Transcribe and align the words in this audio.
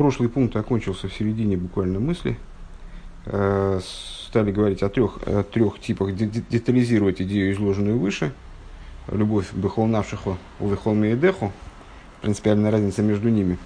прошлый 0.00 0.30
пункт 0.30 0.56
окончился 0.56 1.08
в 1.08 1.12
середине 1.12 1.58
буквально 1.58 2.00
мысли. 2.00 2.38
Э, 3.26 3.80
стали 4.26 4.50
говорить 4.50 4.82
о 4.82 4.88
трех, 4.88 5.18
о 5.26 5.42
трех 5.42 5.78
типах, 5.78 6.14
детализировать 6.14 7.20
идею, 7.20 7.52
изложенную 7.52 7.98
выше. 7.98 8.32
Любовь 9.12 9.52
бехол 9.52 9.86
навшиху, 9.86 10.38
увехол 10.58 10.94
меедеху. 10.94 11.52
Принципиальная 12.22 12.70
разница 12.70 13.02
между 13.02 13.28
ними. 13.28 13.58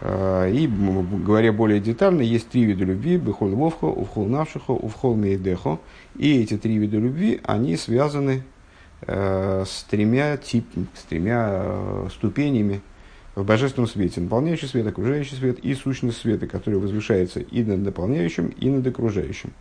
Э, 0.00 0.50
и, 0.50 0.66
говоря 0.66 1.52
более 1.52 1.78
детально, 1.78 2.22
есть 2.22 2.48
три 2.48 2.64
вида 2.64 2.86
любви. 2.86 3.18
Бехол 3.18 3.48
вовхо, 3.48 3.88
увхол 3.88 4.24
навшиху, 4.28 4.72
увхол 4.72 5.14
меедеху. 5.14 5.78
И 6.16 6.40
эти 6.40 6.56
три 6.56 6.78
вида 6.78 6.96
любви, 6.96 7.38
они 7.44 7.76
связаны 7.76 8.44
э, 9.02 9.64
с 9.66 9.82
тремя, 9.90 10.38
тип, 10.38 10.64
с 10.94 11.02
тремя 11.02 12.08
ступенями 12.08 12.80
в 13.34 13.44
божественном 13.44 13.88
свете, 13.88 14.20
наполняющий 14.20 14.68
свет, 14.68 14.86
окружающий 14.86 15.36
свет 15.36 15.58
и 15.60 15.74
сущность 15.74 16.18
света, 16.18 16.46
который 16.46 16.78
возвышается 16.78 17.40
и 17.40 17.62
над 17.62 17.80
наполняющим, 17.80 18.48
и 18.48 18.68
над 18.68 18.86
окружающим. 18.86 19.52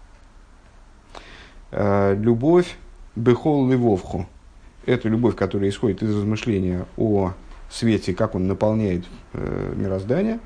Э, 1.72 2.16
любовь 2.20 2.78
бехол 3.16 3.70
ливовху– 3.70 4.28
это 4.86 5.08
любовь, 5.08 5.36
которая 5.36 5.70
исходит 5.70 6.02
из 6.02 6.16
размышления 6.16 6.86
о 6.98 7.34
свете, 7.70 8.14
как 8.16 8.34
он 8.36 8.48
наполняет 8.48 9.06
э, 9.34 9.74
мироздание. 9.76 10.40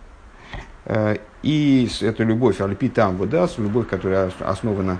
Э, 0.85 1.15
и 1.43 1.89
это 2.01 2.23
любовь 2.23 2.59
альпи 2.59 2.89
там 2.89 3.15
выдаст, 3.15 3.57
любовь, 3.57 3.87
которая 3.87 4.31
основана 4.39 4.99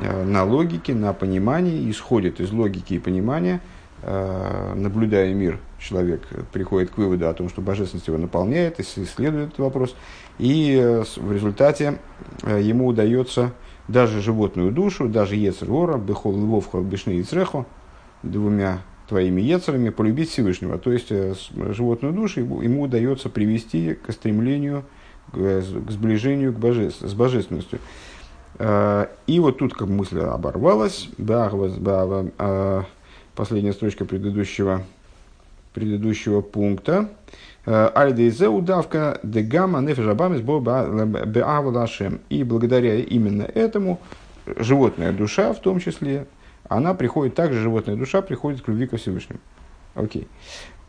э, 0.00 0.24
на 0.24 0.44
логике, 0.44 0.94
на 0.94 1.12
понимании, 1.12 1.90
исходит 1.90 2.40
из 2.40 2.52
логики 2.52 2.94
и 2.94 2.98
понимания– 3.00 3.60
наблюдая 4.02 5.34
мир, 5.34 5.58
человек 5.78 6.22
приходит 6.52 6.90
к 6.90 6.98
выводу 6.98 7.28
о 7.28 7.34
том, 7.34 7.48
что 7.48 7.60
божественность 7.60 8.08
его 8.08 8.18
наполняет, 8.18 8.80
исследует 8.80 9.48
этот 9.48 9.58
вопрос, 9.58 9.94
и 10.38 10.78
э, 10.80 11.04
в 11.16 11.32
результате 11.32 11.98
э, 12.42 12.60
ему 12.62 12.86
удается 12.86 13.52
даже 13.88 14.20
животную 14.20 14.70
душу, 14.70 15.08
даже 15.08 15.34
Ецергора, 15.36 15.98
Бехол 15.98 16.32
Львовхо, 16.32 16.80
Бешны 16.80 17.20
Ицрехо, 17.20 17.66
двумя 18.22 18.82
твоими 19.08 19.40
Ецерами 19.40 19.88
полюбить 19.88 20.30
Всевышнего. 20.30 20.78
То 20.78 20.92
есть 20.92 21.10
животную 21.10 22.12
душу 22.12 22.40
ему 22.40 22.82
удается 22.82 23.30
привести 23.30 23.94
к 23.94 24.12
стремлению, 24.12 24.84
к 25.32 25.62
сближению 25.90 26.52
к 26.52 26.58
божеств, 26.58 27.00
с 27.00 27.14
божественностью. 27.14 27.78
И 28.60 29.40
вот 29.40 29.58
тут 29.58 29.72
как 29.72 29.88
мысль 29.88 30.20
оборвалась, 30.20 31.08
последняя 33.38 33.72
строчка 33.72 34.04
предыдущего, 34.04 34.82
предыдущего 35.72 36.40
пункта. 36.40 37.08
Э, 37.66 37.88
Альдейзе 37.94 38.48
удавка 38.48 39.20
дегама 39.22 39.80
нефежабамис 39.80 40.40
беавалашем. 40.40 42.20
И 42.30 42.42
благодаря 42.42 42.96
именно 42.96 43.44
этому 43.44 44.00
животная 44.44 45.12
душа, 45.12 45.52
в 45.52 45.60
том 45.60 45.78
числе, 45.78 46.26
она 46.68 46.94
приходит, 46.94 47.36
также 47.36 47.60
животная 47.60 47.94
душа 47.94 48.22
приходит 48.22 48.62
к 48.62 48.68
любви 48.68 48.88
ко 48.88 48.96
Всевышнему. 48.96 49.38
Окей. 49.94 50.26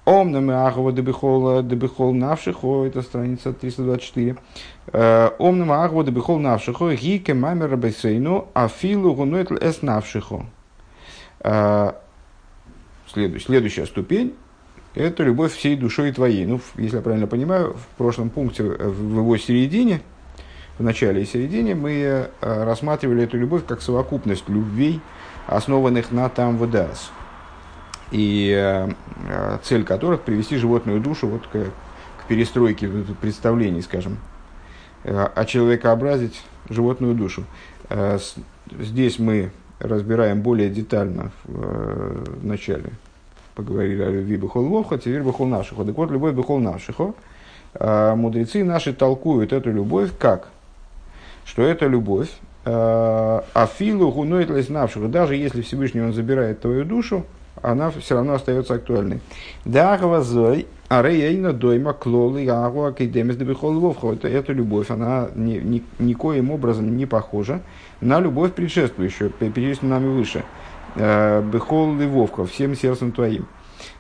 Ом 0.06 0.32
на 0.32 0.66
Ахова 0.66 0.92
дебихол 0.92 1.62
дебихол 1.62 2.14
навшихо, 2.16 2.86
это 2.86 3.04
страница 3.04 3.54
324. 3.54 4.38
Э, 4.92 5.30
Ом 5.38 5.60
на 5.60 5.86
Ахова 5.86 6.04
дебихол 6.04 6.40
навшихо, 6.40 6.96
гике 6.96 7.36
мамер 7.36 7.70
рабесейну, 7.70 8.48
афилу 8.56 9.14
гунуэтл 9.14 9.54
эс 9.62 9.84
навшихо. 9.84 10.48
Следующая, 13.12 13.46
следующая 13.46 13.86
ступень– 13.88 14.36
это 14.94 15.24
любовь 15.24 15.54
всей 15.54 15.76
душой 15.76 16.12
твоей. 16.12 16.46
Ну, 16.46 16.62
если 16.76 16.98
я 16.98 17.02
правильно 17.02 17.26
понимаю, 17.26 17.74
в 17.74 17.98
прошлом 17.98 18.30
пункте, 18.30 18.64
э, 18.64 18.88
в 18.88 19.18
его 19.18 19.38
середине, 19.38 20.02
в 20.78 20.84
начале 20.84 21.24
и 21.24 21.26
середине, 21.26 21.74
мы 21.74 21.92
э, 21.92 22.30
рассматривали 22.40 23.24
эту 23.24 23.38
любовь 23.38 23.66
как 23.66 23.82
совокупность 23.82 24.48
любвей, 24.48 25.02
основанных 25.48 26.12
на 26.12 26.30
там 26.30 26.58
выдас. 26.58 27.12
И 28.12 28.54
э, 28.56 28.90
цель 29.64 29.84
которых– 29.84 30.22
привести 30.24 30.58
животную 30.58 31.00
душу 31.00 31.28
вот 31.28 31.48
к, 31.48 31.54
к 31.54 32.28
перестройке 32.28 32.88
представлений, 33.22 33.82
скажем, 33.82 34.20
а 35.04 35.46
человекообразить 35.46 36.44
животную 36.70 37.16
душу. 37.16 37.46
Здесь 38.70 39.18
мы 39.18 39.52
разбираем 39.80 40.42
более 40.42 40.70
детально 40.70 41.32
в, 41.44 41.62
э, 41.62 42.24
в 42.42 42.46
начале. 42.46 42.92
Поговорили 43.56 44.02
о 44.04 44.10
любви 44.10 44.38
Бехол 44.38 44.66
Вовха, 44.66 44.98
теперь 44.98 45.22
Бехол 45.22 45.48
Нашихо. 45.48 45.84
Так 45.84 45.96
вот, 45.98 46.12
любовь 46.12 46.34
Бехол 46.34 46.60
Нашихо. 46.60 47.14
Э, 47.74 48.14
мудрецы 48.16 48.64
наши 48.64 48.94
толкуют 48.94 49.54
эту 49.54 49.72
любовь 49.72 50.12
как? 50.18 50.50
Что 51.46 51.64
это 51.64 51.88
любовь, 51.88 52.30
э, 52.66 53.42
Афилу 53.54 54.12
гуноет 54.12 54.50
леснавших, 54.50 55.10
даже 55.10 55.36
если 55.36 55.62
Всевышний 55.62 56.02
он 56.02 56.14
забирает 56.14 56.62
твою 56.62 56.86
душу, 56.86 57.26
она 57.62 57.92
все 57.92 58.16
равно 58.16 58.34
остается 58.34 58.76
актуальной. 58.76 59.20
Дахва 59.66 60.22
зой, 60.22 60.68
арейна 60.88 61.54
дойма 61.54 61.94
клолы 61.94 62.46
дебихол 62.46 63.80
вовха. 63.80 64.14
Это, 64.14 64.28
эта 64.28 64.54
любовь, 64.54 64.90
она 64.92 65.30
ни, 65.36 65.58
ни, 65.58 65.84
никоим 66.00 66.52
образом 66.52 66.96
не 66.98 67.06
похожа 67.06 67.62
на 68.02 68.20
любовь 68.20 68.54
предшествующую, 68.54 69.30
перечисленную 69.30 70.00
нами 70.00 70.14
выше. 70.14 70.44
Э, 70.96 71.42
бехол 71.42 71.96
ливовхо, 71.96 72.46
всем 72.46 72.76
сердцем 72.76 73.12
твоим. 73.12 73.46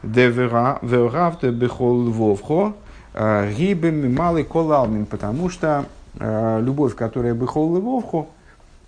Деверавте 0.01 1.51
бехол 1.51 2.05
ливовхо, 2.05 2.73
э, 3.13 3.51
гибем 3.53 4.13
малый 4.15 4.43
колалмин, 4.43 5.05
потому 5.05 5.49
что 5.49 5.85
э, 6.19 6.59
любовь, 6.61 6.95
которая 6.95 7.33
бехол 7.33 7.75
ливовхо, 7.75 8.27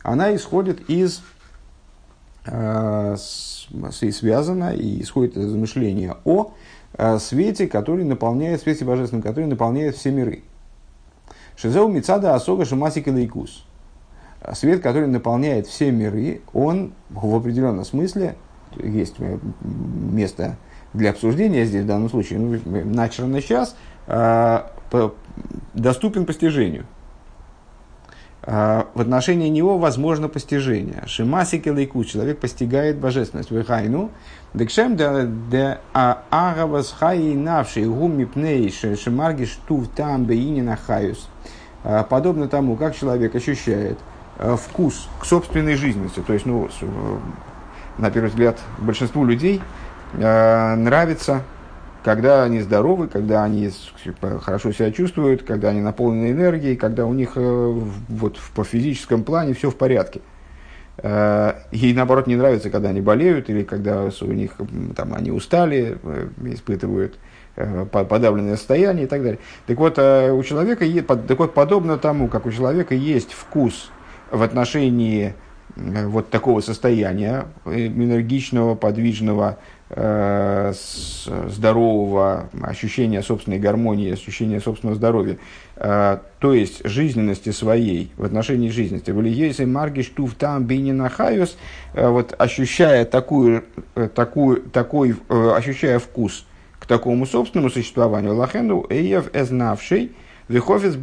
она 0.04 0.36
исходит 0.36 0.90
из 0.90 1.22
и 2.46 4.12
связана 4.12 4.74
и 4.74 5.02
исходит 5.02 5.38
из 5.38 5.46
размышления 5.46 6.18
о 6.26 6.54
свете, 7.20 7.68
который 7.68 8.04
наполняет, 8.04 8.62
свете 8.62 8.86
божественном, 8.86 9.22
который 9.22 9.46
наполняет 9.46 9.96
все 9.96 10.12
миры. 10.12 10.44
Шизеу 11.56 11.88
мицада 11.88 12.34
асога 12.34 12.66
шамасика 12.66 13.12
лейкус. 13.12 13.66
Свет, 14.54 14.82
который 14.82 15.08
наполняет 15.08 15.68
все 15.68 15.92
миры, 15.92 16.42
он 16.52 16.94
в 17.12 17.36
определенном 17.36 17.86
смысле, 17.86 18.36
есть 18.82 19.18
место 19.62 20.58
для 20.94 21.12
обсуждения 21.12 21.66
здесь 21.66 21.84
в 21.84 21.88
данном 21.88 22.10
случае, 22.10 22.40
ну, 22.40 22.60
начало 22.86 23.40
сейчас, 23.40 23.76
доступен 25.74 26.26
постижению. 26.26 26.86
В 28.44 29.00
отношении 29.00 29.50
него 29.50 29.78
возможно 29.78 30.28
постижение. 30.28 31.04
Шимасики 31.06 31.70
лейку, 31.70 32.04
человек 32.04 32.40
постигает 32.40 32.98
божественность. 32.98 33.52
Вехайну, 33.52 34.10
декшем 34.56 34.96
де 34.96 35.78
агавас 35.94 36.92
хаи 36.92 37.36
навший 37.36 37.86
гуми 37.86 38.26
пней 38.26 38.72
шимаргиш 38.72 39.60
тув 39.68 39.88
там 39.90 40.26
бейнина 40.26 40.76
хаюс. 40.76 41.30
Подобно 42.10 42.48
тому, 42.48 42.76
как 42.78 42.96
человек 42.96 43.36
ощущает– 43.36 44.00
вкус 44.58 45.08
к 45.20 45.26
собственной 45.26 45.76
жизненности. 45.76 46.20
То 46.22 46.34
есть, 46.34 46.46
ну, 46.46 46.68
э, 46.82 47.18
на 47.98 48.12
первый 48.12 48.30
взгляд, 48.30 48.60
большинству 48.80 49.26
людей 49.26 49.62
нравится, 50.14 51.44
когда 52.04 52.44
они 52.44 52.62
здоровы, 52.62 53.08
когда 53.08 53.44
они 53.44 53.70
хорошо 54.42 54.72
себя 54.72 54.92
чувствуют, 54.92 55.44
когда 55.44 55.70
они 55.70 55.82
наполнены 55.82 56.32
энергией, 56.32 56.76
когда 56.76 57.06
у 57.06 57.14
них 57.14 57.32
вот, 57.36 58.38
по 58.56 58.64
физическом 58.64 59.24
плане 59.24 59.54
все 59.54 59.70
в 59.70 59.76
порядке. 59.76 60.22
И 61.04 61.94
наоборот 61.96 62.28
не 62.28 62.36
нравится, 62.36 62.70
когда 62.70 62.90
они 62.90 63.02
болеют 63.02 63.50
или 63.50 63.64
когда 63.64 64.10
у 64.22 64.26
них 64.26 64.54
там, 64.96 65.14
они 65.14 65.32
устали, 65.32 65.98
испытывают 66.44 67.18
подавленное 67.92 68.56
состояние 68.56 69.06
и 69.06 69.08
так 69.08 69.24
далее. 69.24 69.40
Так 69.68 69.78
вот, 69.78 69.98
у 69.98 70.44
человека, 70.44 70.86
так 71.04 71.40
вот, 71.40 71.54
подобно 71.54 71.98
тому, 71.98 72.28
как 72.28 72.46
у 72.46 72.52
человека 72.52 72.94
есть 72.94 73.34
вкус 73.34 73.90
в 74.32 74.42
отношении 74.42 75.34
э, 75.76 76.08
вот 76.08 76.30
такого 76.30 76.62
состояния 76.62 77.46
э, 77.66 77.88
энергичного, 77.88 78.76
подвижного, 78.76 79.58
э, 79.60 79.81
здорового 81.48 82.50
ощущения 82.62 83.22
собственной 83.22 83.60
гармонии, 83.60 84.14
ощущения 84.14 84.62
собственного 84.62 84.96
здоровья, 84.96 85.38
то 85.76 86.54
есть 86.54 86.88
жизненности 86.88 87.50
своей, 87.50 88.12
в 88.16 88.24
отношении 88.24 88.70
жизненности. 88.70 89.12
Валиейсы 89.12 89.66
маргиш 89.66 90.08
тув 90.08 90.36
там 90.36 90.64
бининахайус, 90.64 91.58
вот 91.94 92.34
ощущая 92.38 93.04
такую, 93.04 93.66
такую, 94.16 94.62
такой, 94.62 95.18
ощущая 95.30 96.00
вкус 96.00 96.46
к 96.80 96.86
такому 96.86 97.26
собственному 97.26 97.70
существованию, 97.70 98.34
лахену 98.36 98.86
эйев 98.90 99.30
эзнавший, 99.34 100.14
Вехофис 100.52 100.96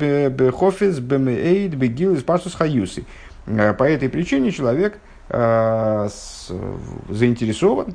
бемеэйд 0.98 1.74
бегил 1.74 2.14
из 2.14 2.22
пасус 2.22 2.54
хаюсы. 2.54 3.04
Э, 3.46 3.72
по 3.72 3.84
этой 3.84 4.08
причине 4.08 4.52
человек 4.52 4.98
э, 5.30 6.08
заинтересован, 7.08 7.94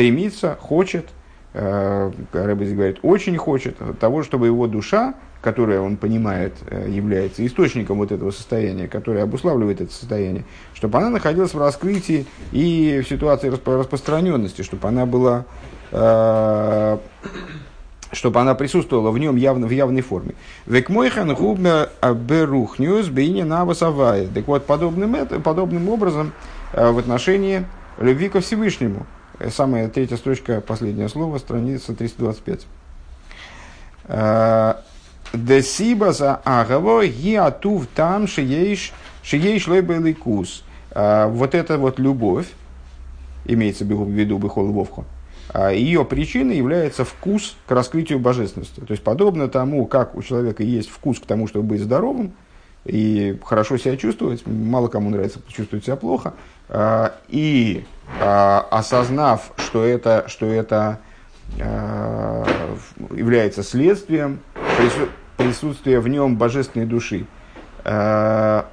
стремится, 0.00 0.56
хочет 0.58 1.10
э, 1.52 2.10
Рэббис 2.32 2.72
говорит, 2.72 3.00
очень 3.02 3.36
хочет 3.36 3.76
того, 3.98 4.22
чтобы 4.22 4.46
его 4.46 4.66
душа, 4.66 5.14
которая 5.42 5.80
он 5.80 5.98
понимает 5.98 6.54
является 6.88 7.46
источником 7.46 7.98
вот 7.98 8.10
этого 8.10 8.30
состояния, 8.30 8.88
которое 8.88 9.24
обуславливает 9.24 9.82
это 9.82 9.92
состояние, 9.92 10.44
чтобы 10.72 10.96
она 10.98 11.10
находилась 11.10 11.52
в 11.52 11.58
раскрытии 11.58 12.24
и 12.52 13.02
в 13.04 13.08
ситуации 13.08 13.50
распространенности, 13.50 14.62
чтобы 14.62 14.88
она 14.88 15.04
была 15.06 15.44
чтобы 18.12 18.40
она 18.40 18.54
присутствовала 18.54 19.10
в 19.10 19.18
нем 19.18 19.36
явно, 19.36 19.66
в 19.66 19.70
явной 19.70 20.02
форме. 20.02 20.34
Векмойхан 20.66 21.34
губна 21.34 21.90
берухнюс 22.02 23.08
бейни 23.08 23.42
навасавая. 23.42 24.26
Так 24.26 24.48
вот, 24.48 24.66
подобным, 24.66 25.14
это, 25.14 25.40
подобным 25.40 25.88
образом 25.88 26.32
в 26.72 26.98
отношении 26.98 27.64
любви 27.98 28.28
ко 28.28 28.40
Всевышнему. 28.40 29.06
Самая 29.48 29.88
третья 29.88 30.16
строчка, 30.16 30.60
последнее 30.60 31.08
слово, 31.08 31.38
страница 31.38 31.94
325. 31.94 32.66
Десиба 35.32 36.12
за 36.12 36.40
агаво 36.44 37.06
гиатув 37.06 37.86
там 37.94 38.26
шиеш 38.26 38.92
шиеш 39.22 39.66
лойбеликус. 39.68 40.64
Вот 40.94 41.54
эта 41.54 41.78
вот 41.78 41.98
любовь, 41.98 42.48
имеется 43.46 43.84
в 43.84 44.10
виду 44.10 44.38
бихол 44.38 44.72
вовху, 44.72 45.04
ее 45.72 46.04
причиной 46.04 46.56
является 46.56 47.04
вкус 47.04 47.56
к 47.66 47.70
раскрытию 47.70 48.18
божественности. 48.18 48.80
То 48.80 48.90
есть, 48.90 49.02
подобно 49.02 49.48
тому, 49.48 49.86
как 49.86 50.14
у 50.16 50.22
человека 50.22 50.62
есть 50.62 50.90
вкус 50.90 51.18
к 51.18 51.26
тому, 51.26 51.46
чтобы 51.48 51.64
быть 51.64 51.80
здоровым 51.80 52.34
и 52.84 53.38
хорошо 53.44 53.78
себя 53.78 53.96
чувствовать, 53.96 54.46
мало 54.46 54.88
кому 54.88 55.10
нравится 55.10 55.40
чувствовать 55.48 55.84
себя 55.84 55.96
плохо, 55.96 56.34
и 57.28 57.84
осознав, 58.18 59.52
что 59.58 59.84
это, 59.84 60.24
что 60.26 60.46
это 60.46 60.98
а, 61.58 62.44
является 63.14 63.62
следствием 63.62 64.40
присутствия 65.36 66.00
в 66.00 66.08
нем 66.08 66.36
божественной 66.36 66.86
души, 66.86 67.26
а, 67.84 68.66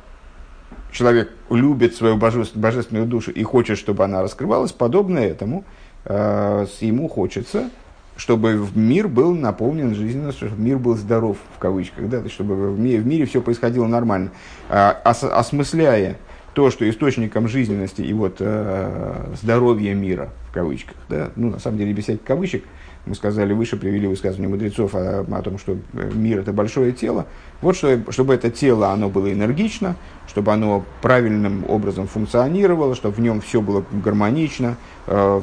человек 0.91 1.31
любит 1.49 1.95
свою 1.95 2.17
божественную 2.17 3.05
душу 3.05 3.31
и 3.31 3.43
хочет, 3.43 3.77
чтобы 3.77 4.03
она 4.03 4.21
раскрывалась, 4.21 4.71
подобно 4.71 5.19
этому, 5.19 5.63
ему 6.05 7.09
хочется, 7.09 7.69
чтобы 8.15 8.65
мир 8.73 9.07
был 9.07 9.33
наполнен 9.33 9.93
жизненностью, 9.93 10.47
чтобы 10.47 10.61
мир 10.61 10.77
был 10.77 10.95
здоров, 10.95 11.37
в 11.55 11.59
кавычках, 11.59 12.09
да, 12.09 12.27
чтобы 12.29 12.71
в 12.71 12.79
мире, 12.79 12.99
в 12.99 13.05
мире 13.05 13.25
все 13.25 13.41
происходило 13.41 13.85
нормально, 13.85 14.31
осмысляя 14.69 16.17
то, 16.57 16.71
что 16.71 16.89
источником 16.89 17.47
жизненности 17.47 18.01
и 18.01 18.11
вот 18.13 18.37
э, 18.39 19.35
здоровья 19.39 19.93
мира, 19.93 20.29
в 20.49 20.53
кавычках, 20.53 20.95
да, 21.07 21.29
ну, 21.35 21.51
на 21.51 21.59
самом 21.59 21.77
деле, 21.77 21.93
без 21.93 22.05
всяких 22.05 22.23
кавычек, 22.23 22.63
мы 23.05 23.13
сказали 23.13 23.53
выше, 23.53 23.77
привели 23.77 24.07
высказывание 24.07 24.49
мудрецов 24.49 24.95
о, 24.95 25.19
о 25.19 25.41
том, 25.43 25.59
что 25.59 25.77
э, 25.93 26.11
мир– 26.15 26.39
это 26.39 26.53
большое 26.53 26.93
тело. 26.93 27.27
Вот 27.61 27.75
что, 27.75 28.11
чтобы 28.11 28.33
это 28.33 28.49
тело, 28.49 28.89
оно 28.89 29.07
было 29.07 29.31
энергично, 29.31 29.97
чтобы 30.27 30.51
оно 30.51 30.83
правильным 31.03 31.63
образом 31.69 32.07
функционировало, 32.07 32.95
чтобы 32.95 33.13
в 33.13 33.19
нем 33.19 33.39
все 33.39 33.61
было 33.61 33.85
гармонично, 33.91 34.77
э, 35.05 35.41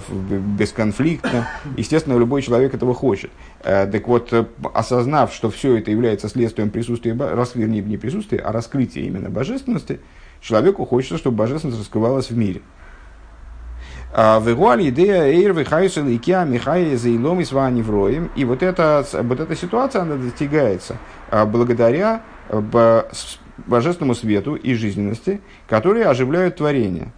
бесконфликтно. 0.59 1.47
Естественно, 1.77 2.19
любой 2.19 2.43
человек 2.43 2.75
этого 2.75 2.93
хочет. 2.93 3.31
Э, 3.63 3.87
так 3.87 4.09
вот, 4.09 4.33
э, 4.33 4.47
осознав, 4.75 5.33
что 5.33 5.49
все 5.49 5.77
это 5.77 5.93
является 5.93 6.29
следствием 6.29 6.71
присутствия, 6.71 7.13
вернее, 7.13 7.83
не 7.83 7.99
присутствия, 7.99 8.41
а 8.41 8.51
раскрытия 8.51 9.05
именно 9.05 9.31
божественности– 9.31 10.01
Человеку 10.45 10.85
хочется, 10.85 11.17
чтобы 11.17 11.39
божественность 11.39 11.81
раскрывалась 11.81 12.31
в 12.31 12.37
мире. 12.37 12.61
А, 14.13 14.39
Вегуаль 14.41 14.91
идея 14.91 15.25
эйр 15.25 15.55
вихайсел 15.55 16.07
икеа 16.07 16.45
михай 16.45 16.95
заилом 16.97 17.41
и 17.41 17.45
сваневроем. 17.45 18.31
И 18.37 18.45
вот 18.45 18.63
эта, 18.63 19.07
вот 19.23 19.41
эта 19.41 19.57
ситуация, 19.57 20.03
она 20.03 20.17
достигается 20.17 20.99
а, 21.31 21.47
благодаря 21.47 22.21
божественному 23.67 24.15
свету 24.15 24.55
и 24.55 24.75
жизненности, 24.75 25.41
которые 25.67 26.05
оживляют 26.05 26.57
творение, 26.57 27.11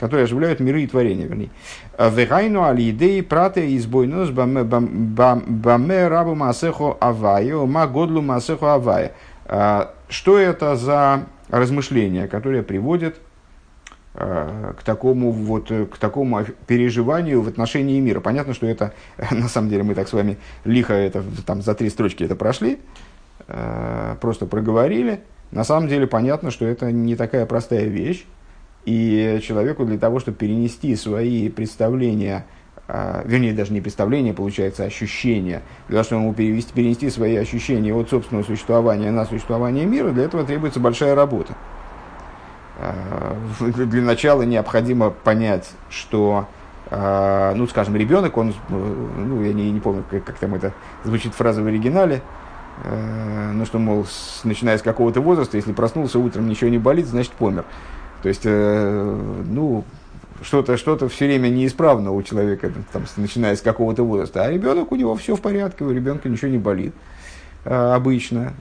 которые 0.00 0.24
оживляют 0.24 0.58
миры 0.58 0.82
и 0.82 0.88
творения, 0.88 1.26
вернее. 1.28 1.50
А, 1.96 2.10
Вегайну 2.10 2.64
али 2.64 2.90
идеи 2.90 3.20
прате 3.20 3.76
избойнос 3.76 4.30
баме 4.30 6.08
рабу 6.08 6.34
масехо 6.34 6.96
авая, 7.00 7.56
ма 7.56 7.86
годлу 7.86 8.20
масехо 8.20 8.74
авая. 8.74 9.12
Что 10.08 10.38
это 10.38 10.76
за 10.76 11.26
размышления, 11.48 12.26
которые 12.26 12.62
приводят 12.62 13.16
э, 14.14 14.72
к 14.78 14.82
такому, 14.82 15.30
вот, 15.30 15.68
к 15.68 15.98
такому 15.98 16.44
переживанию 16.66 17.42
в 17.42 17.48
отношении 17.48 18.00
мира. 18.00 18.20
Понятно, 18.20 18.54
что 18.54 18.66
это, 18.66 18.94
на 19.30 19.48
самом 19.48 19.70
деле, 19.70 19.82
мы 19.82 19.94
так 19.94 20.08
с 20.08 20.12
вами 20.12 20.38
лихо 20.64 20.94
это, 20.94 21.22
там, 21.46 21.62
за 21.62 21.74
три 21.74 21.90
строчки 21.90 22.24
это 22.24 22.36
прошли, 22.36 22.78
э, 23.48 24.16
просто 24.20 24.46
проговорили. 24.46 25.20
На 25.50 25.64
самом 25.64 25.88
деле 25.88 26.06
понятно, 26.06 26.50
что 26.50 26.64
это 26.64 26.90
не 26.90 27.16
такая 27.16 27.46
простая 27.46 27.84
вещь, 27.84 28.24
и 28.84 29.40
человеку 29.42 29.84
для 29.84 29.98
того, 29.98 30.20
чтобы 30.20 30.36
перенести 30.36 30.94
свои 30.96 31.48
представления 31.48 32.44
вернее, 32.88 33.54
даже 33.54 33.72
не 33.72 33.80
представление, 33.80 34.34
получается, 34.34 34.84
а 34.84 34.86
ощущение. 34.86 35.62
Для 35.88 35.96
того, 35.96 36.04
чтобы 36.04 36.22
ему 36.22 36.34
перевести, 36.34 36.72
перенести 36.72 37.08
свои 37.10 37.36
ощущения 37.36 37.94
от 37.94 38.10
собственного 38.10 38.44
существования 38.44 39.10
на 39.10 39.24
существование 39.24 39.86
мира, 39.86 40.10
для 40.10 40.24
этого 40.24 40.44
требуется 40.44 40.80
большая 40.80 41.14
работа. 41.14 41.54
А, 42.78 43.36
для 43.60 44.02
начала 44.02 44.42
необходимо 44.42 45.10
понять, 45.10 45.70
что, 45.88 46.46
а, 46.90 47.54
ну, 47.54 47.66
скажем, 47.66 47.96
ребенок, 47.96 48.36
он, 48.36 48.54
ну, 48.68 49.42
я 49.42 49.52
не, 49.52 49.70
не 49.70 49.80
помню, 49.80 50.04
как, 50.10 50.24
как 50.24 50.36
там 50.36 50.54
это 50.54 50.72
звучит 51.04 51.34
фраза 51.34 51.62
в 51.62 51.66
оригинале, 51.66 52.22
ну, 53.52 53.64
что, 53.66 53.78
мол, 53.78 54.04
с, 54.04 54.40
начиная 54.42 54.76
с 54.78 54.82
какого-то 54.82 55.20
возраста, 55.20 55.56
если 55.56 55.72
проснулся 55.72 56.18
утром, 56.18 56.48
ничего 56.48 56.68
не 56.70 56.78
болит, 56.78 57.06
значит, 57.06 57.32
помер. 57.32 57.64
То 58.24 58.28
есть, 58.28 58.42
э, 58.44 59.42
ну, 59.46 59.84
что-то 60.42 60.76
что 60.76 61.08
все 61.08 61.26
время 61.26 61.48
неисправно 61.48 62.12
у 62.12 62.22
человека, 62.22 62.72
там, 62.92 63.04
начиная 63.16 63.56
с 63.56 63.60
какого-то 63.60 64.02
возраста. 64.02 64.44
А 64.44 64.50
ребенок 64.50 64.92
у 64.92 64.96
него 64.96 65.14
все 65.16 65.36
в 65.36 65.40
порядке, 65.40 65.84
у 65.84 65.90
ребенка 65.90 66.28
ничего 66.28 66.50
не 66.50 66.58
болит 66.58 66.94
а, 67.64 67.94
обычно. 67.94 68.54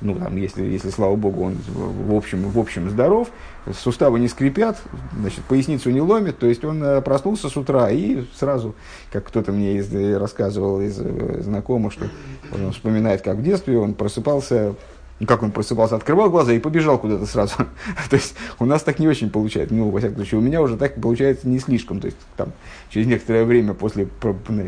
Ну, 0.00 0.16
там, 0.16 0.36
если, 0.36 0.64
если, 0.64 0.90
слава 0.90 1.14
богу, 1.14 1.44
он 1.44 1.56
в 1.68 2.14
общем, 2.14 2.48
в 2.48 2.58
общем 2.58 2.90
здоров, 2.90 3.28
суставы 3.72 4.18
не 4.18 4.26
скрипят, 4.26 4.82
значит, 5.16 5.44
поясницу 5.44 5.90
не 5.90 6.00
ломит, 6.00 6.38
то 6.38 6.46
есть 6.46 6.64
он 6.64 6.82
э, 6.82 7.00
проснулся 7.02 7.48
с 7.48 7.56
утра 7.56 7.88
и 7.90 8.24
сразу, 8.34 8.74
как 9.12 9.24
кто-то 9.26 9.52
мне 9.52 9.76
из, 9.76 9.94
рассказывал 10.16 10.80
из 10.80 10.98
э, 10.98 11.42
знакомых, 11.42 11.92
что 11.92 12.06
он 12.52 12.72
вспоминает, 12.72 13.22
как 13.22 13.36
в 13.36 13.42
детстве 13.44 13.78
он 13.78 13.94
просыпался 13.94 14.74
ну, 15.22 15.28
как 15.28 15.44
он 15.44 15.52
просыпался, 15.52 15.94
открывал 15.94 16.30
глаза 16.30 16.52
и 16.52 16.58
побежал 16.58 16.98
куда-то 16.98 17.26
сразу. 17.26 17.54
То 18.10 18.16
есть 18.16 18.34
у 18.58 18.64
нас 18.64 18.82
так 18.82 18.98
не 18.98 19.06
очень 19.06 19.30
получается. 19.30 19.72
Ну, 19.72 19.88
во 19.88 20.00
всяком 20.00 20.16
случае, 20.16 20.40
у 20.40 20.42
меня 20.42 20.60
уже 20.60 20.76
так 20.76 21.00
получается 21.00 21.46
не 21.46 21.60
слишком. 21.60 22.00
То 22.00 22.06
есть 22.06 22.18
там 22.36 22.48
через 22.90 23.06
некоторое 23.06 23.44
время 23.44 23.72
после, 23.72 24.08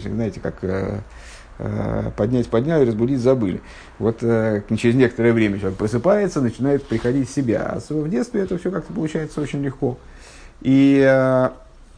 знаете, 0.00 0.38
как 0.38 0.62
э, 0.62 1.00
э, 1.58 2.10
поднять 2.16 2.48
подняли, 2.48 2.86
разбудить 2.86 3.18
забыли. 3.18 3.62
Вот 3.98 4.18
э, 4.22 4.62
через 4.78 4.94
некоторое 4.94 5.32
время 5.32 5.58
человек 5.58 5.76
просыпается, 5.76 6.40
начинает 6.40 6.86
приходить 6.86 7.28
в 7.28 7.34
себя. 7.34 7.62
А 7.74 7.80
в 7.92 8.08
детстве 8.08 8.42
это 8.42 8.56
все 8.56 8.70
как-то 8.70 8.92
получается 8.92 9.40
очень 9.40 9.60
легко. 9.60 9.98
И 10.60 11.02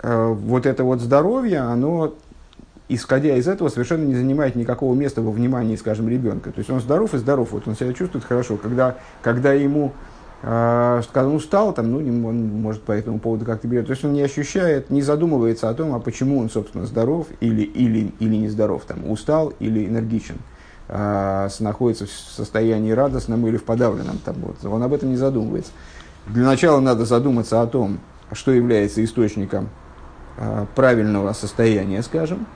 вот 0.02 0.66
это 0.66 0.84
вот 0.84 1.00
здоровье, 1.00 1.58
оно 1.58 2.14
исходя 2.88 3.36
из 3.36 3.48
этого, 3.48 3.68
совершенно 3.68 4.04
не 4.04 4.14
занимает 4.14 4.54
никакого 4.54 4.94
места 4.94 5.22
во 5.22 5.30
внимании, 5.30 5.76
скажем, 5.76 6.08
ребенка. 6.08 6.52
То 6.52 6.58
есть 6.58 6.70
он 6.70 6.80
здоров 6.80 7.14
и 7.14 7.18
здоров, 7.18 7.50
вот 7.52 7.66
он 7.66 7.74
себя 7.74 7.92
чувствует 7.92 8.24
хорошо. 8.24 8.56
Когда, 8.56 8.96
когда 9.22 9.52
ему 9.52 9.92
э, 10.42 11.02
когда 11.12 11.28
он 11.28 11.34
устал, 11.34 11.72
там, 11.72 11.90
ну, 11.90 11.98
он 11.98 12.60
может 12.60 12.82
по 12.82 12.92
этому 12.92 13.18
поводу 13.18 13.44
как-то 13.44 13.66
берет. 13.66 13.86
То 13.86 13.92
есть 13.92 14.04
он 14.04 14.12
не 14.12 14.22
ощущает, 14.22 14.90
не 14.90 15.02
задумывается 15.02 15.68
о 15.68 15.74
том, 15.74 15.94
а 15.94 16.00
почему 16.00 16.38
он, 16.38 16.48
собственно, 16.48 16.86
здоров 16.86 17.26
или, 17.40 17.62
или, 17.62 18.12
или 18.20 18.36
не 18.36 18.48
здоров, 18.48 18.84
там, 18.86 19.10
устал 19.10 19.52
или 19.58 19.86
энергичен, 19.86 20.36
э, 20.88 21.48
находится 21.58 22.06
в 22.06 22.10
состоянии 22.10 22.92
радостном 22.92 23.46
или 23.48 23.56
в 23.56 23.64
подавленном. 23.64 24.18
Там, 24.24 24.36
вот. 24.36 24.64
Он 24.64 24.82
об 24.82 24.92
этом 24.92 25.10
не 25.10 25.16
задумывается. 25.16 25.72
Для 26.28 26.44
начала 26.44 26.80
надо 26.80 27.04
задуматься 27.04 27.62
о 27.62 27.66
том, 27.66 27.98
что 28.32 28.52
является 28.52 29.04
источником 29.04 29.68
э, 30.36 30.66
правильного 30.74 31.32
состояния, 31.32 32.02
скажем, 32.02 32.46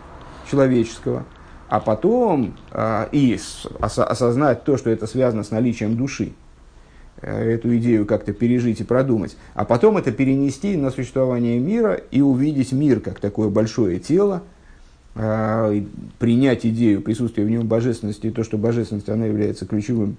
человеческого, 0.51 1.25
а 1.69 1.81
потом 1.81 2.57
э, 2.73 3.07
и 3.13 3.35
ос- 3.81 3.99
осознать 3.99 4.65
то, 4.65 4.77
что 4.77 4.91
это 4.91 5.07
связано 5.07 5.45
с 5.45 5.51
наличием 5.51 5.97
души, 5.97 6.33
э, 7.23 7.53
эту 7.53 7.77
идею 7.77 8.07
как-то 8.07 8.33
пережить 8.33 8.81
и 8.81 8.85
продумать, 8.85 9.37
а 9.55 9.65
потом 9.65 9.97
это 9.97 10.11
перенести 10.11 10.77
на 10.77 10.91
существование 10.91 11.59
мира 11.59 11.95
и 11.95 12.21
увидеть 12.21 12.73
мир 12.73 13.01
как 13.01 13.21
такое 13.21 13.49
большое 13.49 14.01
тело, 14.01 14.43
э, 15.15 15.83
принять 16.19 16.67
идею 16.67 17.03
присутствия 17.03 17.45
в 17.45 17.51
нем 17.51 17.67
божественности 17.67 18.27
и 18.27 18.31
то, 18.31 18.43
что 18.43 18.59
божественность 18.59 19.09
она 19.09 19.27
является 19.27 19.65
ключевым 19.65 20.17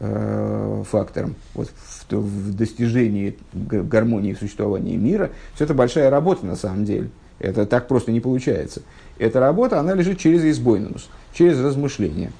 э, 0.00 0.82
фактором 0.90 1.34
вот, 1.54 1.70
в, 2.08 2.14
в 2.14 2.56
достижении 2.56 3.36
гармонии 3.52 4.32
существования 4.32 4.96
мира, 4.96 5.30
все 5.54 5.64
это 5.64 5.74
большая 5.74 6.08
работа 6.08 6.46
на 6.46 6.56
самом 6.56 6.86
деле. 6.86 7.10
Это 7.40 7.66
так 7.66 7.86
просто 7.86 8.10
не 8.10 8.20
получается. 8.20 8.82
Эта 9.18 9.40
работа, 9.40 9.80
она 9.80 9.94
лежит 9.94 10.18
через 10.18 10.44
избойнус, 10.44 11.08
через 11.32 11.60
размышление. 11.60 12.32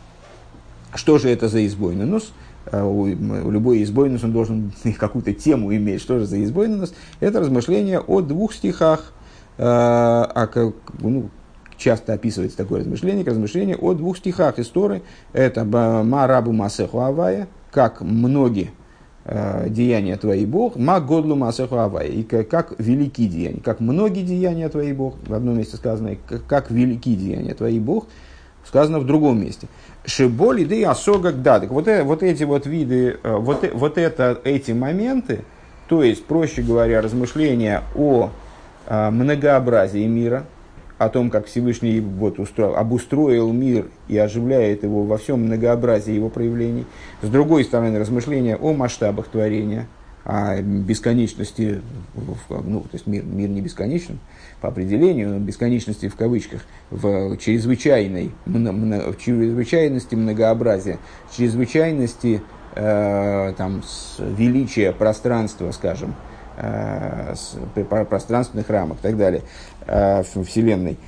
Что 0.95 1.19
же 1.19 1.29
это 1.29 1.49
за 1.49 1.67
избойнус? 1.67 2.33
У 2.73 3.07
любой 3.07 3.83
избойнус 3.83 4.25
он 4.25 4.33
должен 4.33 4.73
какую-то 4.99 5.33
тему 5.33 5.75
иметь. 5.75 6.01
Что 6.01 6.19
же 6.19 6.27
за 6.27 6.43
избойнус? 6.43 6.95
Это 7.21 7.41
размышление 7.41 8.01
о 8.01 8.21
двух 8.21 8.53
стихах, 8.55 9.13
а, 9.59 10.31
а, 10.35 10.73
ну, 11.01 11.31
часто 11.77 12.13
описывается 12.13 12.57
такое 12.57 12.81
размышление, 12.81 13.25
как 13.25 13.35
размышление 13.35 13.77
о 13.77 13.95
двух 13.95 14.19
стихах 14.19 14.59
истории. 14.59 15.03
Это 15.33 15.65
«Марабу 15.65 16.53
Масеху 16.53 17.01
Авая», 17.01 17.49
как 17.71 18.01
многие 18.01 18.65
э, 18.65 18.71
деяния 19.69 20.17
твои 20.17 20.47
Бог, 20.47 20.77
ма 20.77 21.01
годлу 21.01 21.37
масеху 21.37 21.77
авай, 21.77 22.09
и 22.09 22.23
как, 22.23 22.75
велики 22.79 23.27
деяния, 23.27 23.61
как 23.61 23.81
многие 23.81 24.23
деяния 24.23 24.69
твои 24.69 24.93
Бог, 24.93 25.17
в 25.27 25.35
одном 25.35 25.59
месте 25.59 25.77
сказано, 25.77 26.17
как, 26.49 26.71
велики 26.71 27.15
деяния 27.15 27.55
твои 27.55 27.79
Бог, 27.79 28.07
сказано 28.69 29.01
в 29.01 29.07
другом 29.07 29.41
месте. 29.41 29.67
Шиболи 30.05 30.65
да 30.65 30.75
и 30.75 30.83
осога 30.83 31.33
да. 31.33 31.61
Так 31.61 31.71
вот, 31.71 31.89
э, 31.89 32.03
вот 32.03 32.23
эти 32.23 32.45
вот 32.45 32.67
виды, 32.67 33.19
э, 33.23 33.37
вот, 33.37 33.65
э, 33.65 33.71
вот 33.73 33.99
это, 33.99 34.41
эти 34.45 34.73
моменты, 34.73 35.45
то 35.89 36.03
есть, 36.03 36.25
проще 36.25 36.63
говоря, 36.63 37.01
размышления 37.01 37.83
о 37.97 38.31
э, 38.87 39.11
многообразии 39.11 40.07
мира, 40.07 40.45
о 40.99 41.09
том, 41.09 41.31
как 41.31 41.47
Всевышний 41.47 42.01
вот 42.01 42.39
устроил, 42.39 42.77
обустроил 42.77 43.53
мир 43.53 43.87
и 44.09 44.19
оживляет 44.19 44.83
его 44.83 45.05
во 45.05 45.17
всем 45.17 45.45
многообразии 45.45 46.13
его 46.13 46.29
проявлений. 46.29 46.87
С 47.23 47.29
другой 47.29 47.65
стороны, 47.65 47.99
размышления 47.99 48.57
о 48.57 48.73
масштабах 48.73 49.29
творения, 49.29 49.87
о 50.25 50.61
бесконечности, 50.61 51.81
ну, 52.49 52.81
то 52.83 52.89
есть 52.93 53.07
мир, 53.07 53.25
мир 53.25 53.49
не 53.49 53.63
бесконечен 53.63 54.19
по 54.61 54.69
определению, 54.69 55.31
но 55.31 55.39
бесконечности 55.39 56.09
в 56.09 56.17
кавычках, 56.17 56.63
в 56.91 57.37
чрезвычайной, 57.39 58.33
в 58.45 59.17
чрезвычайности 59.17 60.17
многообразия, 60.17 60.99
чрезвычайности 61.35 62.43
э, 62.75 63.55
там, 63.57 63.83
величия 64.19 64.93
пространства, 64.93 65.71
скажем, 65.71 66.15
э, 66.59 67.35
пространственных 68.11 68.69
рамок 68.69 68.99
и 68.99 69.03
так 69.03 69.17
далее. 69.17 69.43
Э, 69.89 70.23
Вселенной, 70.23 70.99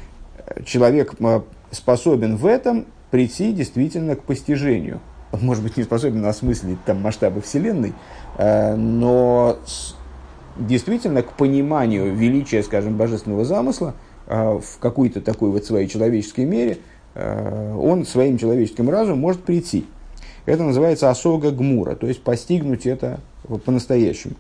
человек 0.65 1.15
э, 1.21 1.41
способен 1.71 2.37
в 2.37 2.47
этом 2.47 2.87
прийти 3.11 3.53
действительно 3.53 4.17
к 4.17 4.23
постижению. 4.23 5.01
Он, 5.33 5.41
может 5.43 5.63
быть, 5.63 5.77
не 5.77 5.83
способен 5.83 6.25
осмыслить 6.25 6.83
там 6.87 7.03
масштабы 7.03 7.43
Вселенной, 7.43 7.93
э, 8.39 8.75
но 8.77 9.59
действительно 10.57 11.23
к 11.23 11.35
пониманию 11.35 12.15
величия, 12.15 12.63
скажем, 12.63 12.97
божественного 12.97 13.45
замысла 13.45 13.95
в 14.27 14.79
какой-то 14.81 15.21
такой 15.21 15.51
вот 15.51 15.65
своей 15.65 15.89
человеческой 15.89 16.45
мере, 16.45 16.79
он 17.17 18.07
своим 18.07 18.39
человеческим 18.39 18.89
разумом 18.89 19.19
может 19.19 19.43
прийти. 19.43 19.87
Это 20.47 20.63
называется 20.63 21.11
осога 21.11 21.51
гмура, 21.51 21.97
то 21.97 22.07
есть 22.07 22.23
постигнуть 22.23 22.87
это 22.87 23.19
по-настоящему. 23.65 24.35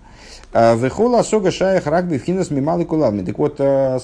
А, 0.52 0.74
Вехола 0.74 1.22
сога 1.22 1.52
шаях 1.52 1.86
рагби 1.86 2.18
финас 2.18 2.50
мималы 2.50 2.84
кулавми. 2.84 3.22
Так 3.22 3.38
вот, 3.38 3.56
э, 3.58 3.98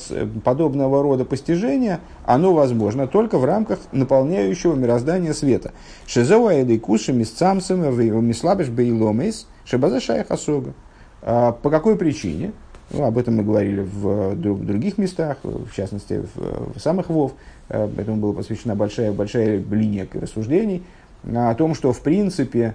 подобного 0.45 1.03
рода 1.03 1.25
постижение, 1.25 1.99
оно 2.25 2.55
возможно 2.55 3.09
только 3.09 3.38
в 3.38 3.45
рамках 3.45 3.81
наполняющего 3.91 4.75
мироздания 4.76 5.33
света. 5.33 5.73
Шизоа 6.07 6.62
эдей 6.62 6.79
куши 6.79 7.12
мисцамсам 7.12 7.81
мислабиш 8.26 8.69
бейломейс 8.69 9.49
шебаза 9.65 10.00
шаях 10.00 10.31
асога. 10.31 10.75
А, 11.23 11.50
по 11.50 11.69
какой 11.69 11.97
причине? 11.97 12.53
Ну, 12.91 13.03
об 13.03 13.19
этом 13.19 13.38
мы 13.38 13.43
говорили 13.43 13.81
в 13.81 14.37
других 14.37 14.97
местах, 14.97 15.38
в 15.43 15.75
частности, 15.75 16.23
в, 16.37 16.79
в 16.79 16.81
самых 16.81 17.09
Вов. 17.09 17.33
Э, 17.69 17.88
этому 17.97 18.19
была 18.19 18.35
посвящена 18.35 18.76
большая, 18.76 19.11
большая 19.11 19.59
линия 19.59 20.07
рассуждений 20.12 20.85
о 21.26 21.54
том, 21.54 21.75
что 21.75 21.92
в 21.92 22.00
принципе 22.00 22.75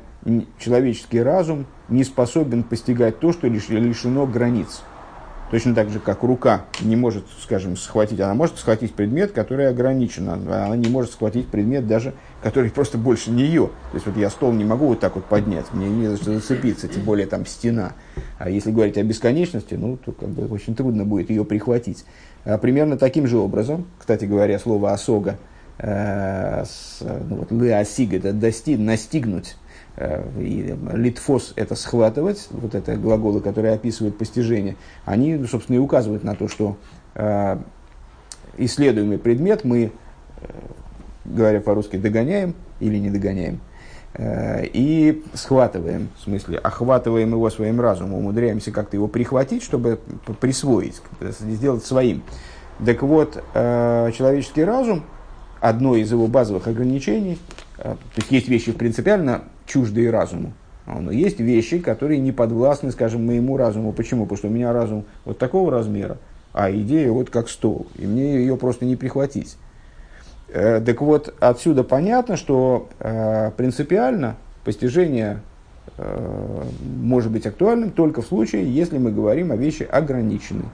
человеческий 0.60 1.22
разум 1.22 1.66
не 1.90 2.04
способен 2.04 2.64
постигать 2.64 3.20
то, 3.20 3.32
что 3.32 3.48
лишено 3.48 4.28
границ. 4.28 4.82
Точно 5.52 5.76
так 5.76 5.90
же, 5.90 6.00
как 6.00 6.24
рука 6.24 6.64
не 6.80 6.96
может, 6.96 7.26
скажем, 7.42 7.76
схватить, 7.76 8.22
она 8.22 8.34
может 8.34 8.58
схватить 8.58 8.94
предмет, 8.94 9.34
который 9.34 9.68
ограничен, 9.68 10.30
она 10.30 10.78
не 10.78 10.88
может 10.88 11.12
схватить 11.12 11.48
предмет 11.48 11.88
даже, 11.88 12.14
который 12.42 12.72
просто 12.72 12.98
больше 12.98 13.32
нее. 13.32 13.70
То 13.92 13.96
есть 13.96 14.06
вот 14.06 14.16
я 14.16 14.30
стол 14.30 14.54
не 14.54 14.64
могу 14.64 14.88
вот 14.88 15.02
так 15.02 15.16
вот 15.16 15.26
поднять, 15.26 15.66
мне 15.74 15.90
не 15.90 16.08
за 16.08 16.16
что 16.16 16.34
зацепиться, 16.34 16.88
тем 16.88 17.04
более 17.04 17.28
там 17.28 17.46
стена. 17.46 17.92
А 18.40 18.50
если 18.50 18.72
говорить 18.72 18.98
о 18.98 19.04
бесконечности, 19.04 19.74
ну, 19.74 19.98
то 19.98 20.14
как 20.14 20.30
бы 20.30 20.48
очень 20.48 20.74
трудно 20.74 21.04
будет 21.04 21.30
ее 21.30 21.44
прихватить. 21.44 22.06
А 22.46 22.58
примерно 22.58 22.98
таким 22.98 23.28
же 23.28 23.38
образом, 23.38 23.88
кстати 24.00 24.24
говоря, 24.24 24.58
слово 24.58 24.94
«осога», 24.94 25.38
с, 25.84 27.00
ну, 27.02 27.38
вот, 27.38 27.52
«леосиг»– 27.52 28.14
это 28.16 28.34
достиг, 28.34 28.78
настигнуть, 28.78 29.56
Э, 29.98 30.24
и 30.40 30.76
литфос– 30.94 31.54
это 31.56 31.76
схватывать, 31.76 32.48
вот 32.52 32.76
это 32.76 32.96
глаголы, 32.96 33.42
которые 33.42 33.74
описывают 33.74 34.18
постижение, 34.18 34.76
они, 35.06 35.46
собственно, 35.46 35.76
и 35.76 35.80
указывают 35.80 36.24
на 36.24 36.36
то, 36.36 36.48
что 36.48 36.78
э, 37.16 37.58
исследуемый 38.58 39.18
предмет 39.18 39.64
мы, 39.66 39.92
э, 40.42 40.48
говоря 41.26 41.60
по-русски, 41.60 41.98
догоняем 41.98 42.56
или 42.80 42.98
не 42.98 43.10
догоняем, 43.10 43.60
и 44.20 45.24
схватываем, 45.34 46.10
в 46.18 46.24
смысле, 46.24 46.58
охватываем 46.58 47.30
его 47.30 47.50
своим 47.50 47.80
разумом, 47.80 48.16
умудряемся 48.16 48.72
как-то 48.72 48.98
его 48.98 49.08
прихватить, 49.08 49.64
чтобы 49.64 50.00
присвоить, 50.42 51.02
сделать 51.40 51.86
своим. 51.86 52.22
Так 52.86 53.04
вот, 53.04 53.42
человеческий 53.54 54.66
разум, 54.66 55.06
одно 55.62 55.96
из 55.96 56.12
его 56.12 56.28
базовых 56.28 56.68
ограничений, 56.68 57.40
то 57.78 57.98
есть 58.18 58.32
есть 58.32 58.48
вещи 58.50 58.74
принципиально 58.74 59.44
чуждые 59.66 60.10
разуму. 60.10 60.52
Но 60.86 61.12
есть 61.12 61.40
вещи, 61.40 61.80
которые 61.80 62.20
не 62.20 62.32
подвластны, 62.32 62.92
скажем, 62.92 63.26
моему 63.26 63.56
разуму. 63.56 63.94
Почему? 63.94 64.26
Потому 64.26 64.38
что 64.38 64.48
у 64.48 64.52
меня 64.52 64.74
разум 64.74 65.06
вот 65.24 65.38
такого 65.38 65.72
размера, 65.72 66.18
а 66.54 66.72
идея 66.72 67.12
вот 67.12 67.30
как 67.30 67.50
стол, 67.50 67.88
и 67.96 68.06
мне 68.06 68.38
ее 68.38 68.58
просто 68.58 68.86
не 68.86 68.96
прихватить. 68.96 69.56
Э, 70.50 70.82
так 70.82 71.02
вот, 71.02 71.34
отсюда 71.40 71.84
понятно, 71.84 72.36
что 72.36 72.90
э, 73.00 73.52
принципиально 73.56 74.36
постижение 74.66 75.42
э, 75.98 76.64
может 76.84 77.32
быть 77.32 77.46
актуальным 77.46 77.92
только 77.92 78.22
в 78.22 78.26
случае, 78.26 78.74
если 78.74 78.98
мы 78.98 79.12
говорим 79.12 79.52
о 79.52 79.56
вещи 79.56 79.84
ограниченной. 79.84 80.66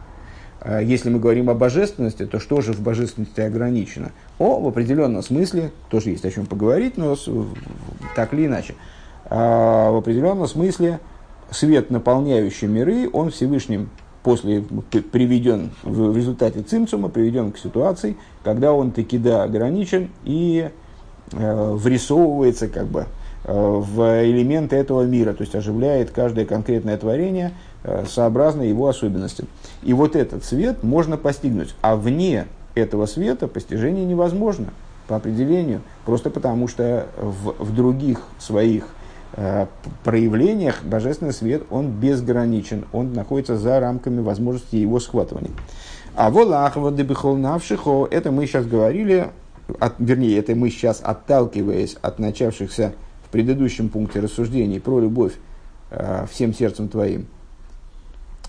Э, 0.61 0.81
если 0.83 1.09
мы 1.09 1.19
говорим 1.19 1.49
о 1.49 1.53
божественности, 1.53 2.25
то 2.25 2.39
что 2.39 2.61
же 2.61 2.73
в 2.73 2.81
божественности 2.81 3.41
ограничено? 3.41 4.11
О, 4.39 4.59
в 4.59 4.67
определенном 4.67 5.23
смысле, 5.23 5.71
тоже 5.89 6.11
есть 6.11 6.25
о 6.25 6.31
чем 6.31 6.45
поговорить, 6.45 6.97
но 6.97 7.17
так 8.15 8.33
или 8.33 8.45
иначе. 8.45 8.75
А, 9.29 9.91
в 9.91 9.97
определенном 9.97 10.47
смысле 10.47 10.99
свет, 11.51 11.89
наполняющий 11.89 12.67
миры, 12.67 13.09
он 13.11 13.31
Всевышним 13.31 13.89
после 14.23 14.61
приведен 14.61 15.71
в 15.83 16.15
результате 16.15 16.61
цимцума, 16.61 17.07
приведен 17.07 17.51
к 17.51 17.57
ситуации, 17.57 18.17
когда 18.43 18.73
он 18.73 18.91
таки 18.91 19.17
да 19.17 19.43
ограничен 19.43 20.09
и 20.25 20.69
э, 21.31 21.71
врисовывается 21.73 22.67
как 22.67 22.87
бы 22.87 23.05
э, 23.45 23.53
в 23.53 24.25
элементы 24.25 24.75
этого 24.75 25.03
мира, 25.03 25.33
то 25.33 25.43
есть 25.43 25.55
оживляет 25.55 26.11
каждое 26.11 26.45
конкретное 26.45 26.97
творение 26.97 27.53
сообразно 28.05 28.63
его 28.63 28.88
особенностям. 28.88 29.48
И 29.84 29.93
вот 29.93 30.15
этот 30.15 30.43
свет 30.43 30.84
можно 30.84 31.17
постигнуть, 31.17 31.75
а 31.81 31.96
вне 31.96 32.48
этого 32.75 33.05
света 33.05 33.48
постижение 33.48 34.05
невозможно 34.05 34.67
по 35.07 35.15
определению, 35.15 35.81
просто 36.05 36.29
потому 36.29 36.67
что 36.67 37.07
в, 37.17 37.63
в 37.63 37.74
других 37.74 38.22
своих 38.39 38.88
э, 39.34 39.67
проявлениях 40.03 40.84
божественный 40.84 41.34
свет, 41.34 41.63
он 41.69 41.89
безграничен, 41.91 42.86
он 42.91 43.13
находится 43.13 43.57
за 43.57 43.79
рамками 43.79 44.22
возможности 44.22 44.75
его 44.75 45.00
схватывания. 45.00 45.51
А 46.15 46.29
волахва 46.29 46.89
навшихо, 46.89 48.07
это 48.10 48.31
мы 48.31 48.48
сейчас 48.48 48.65
говорили, 48.65 49.27
от, 49.79 49.96
вернее, 50.00 50.38
это 50.38 50.55
мы 50.55 50.69
сейчас, 50.69 51.00
отталкиваясь 51.03 51.96
от 52.01 52.19
начавшихся 52.19 52.93
в 53.24 53.29
предыдущем 53.29 53.89
пункте 53.89 54.19
рассуждений 54.19 54.79
про 54.79 55.00
любовь 55.00 55.34
э, 55.91 56.25
всем 56.29 56.53
сердцем 56.53 56.89
твоим, 56.89 57.27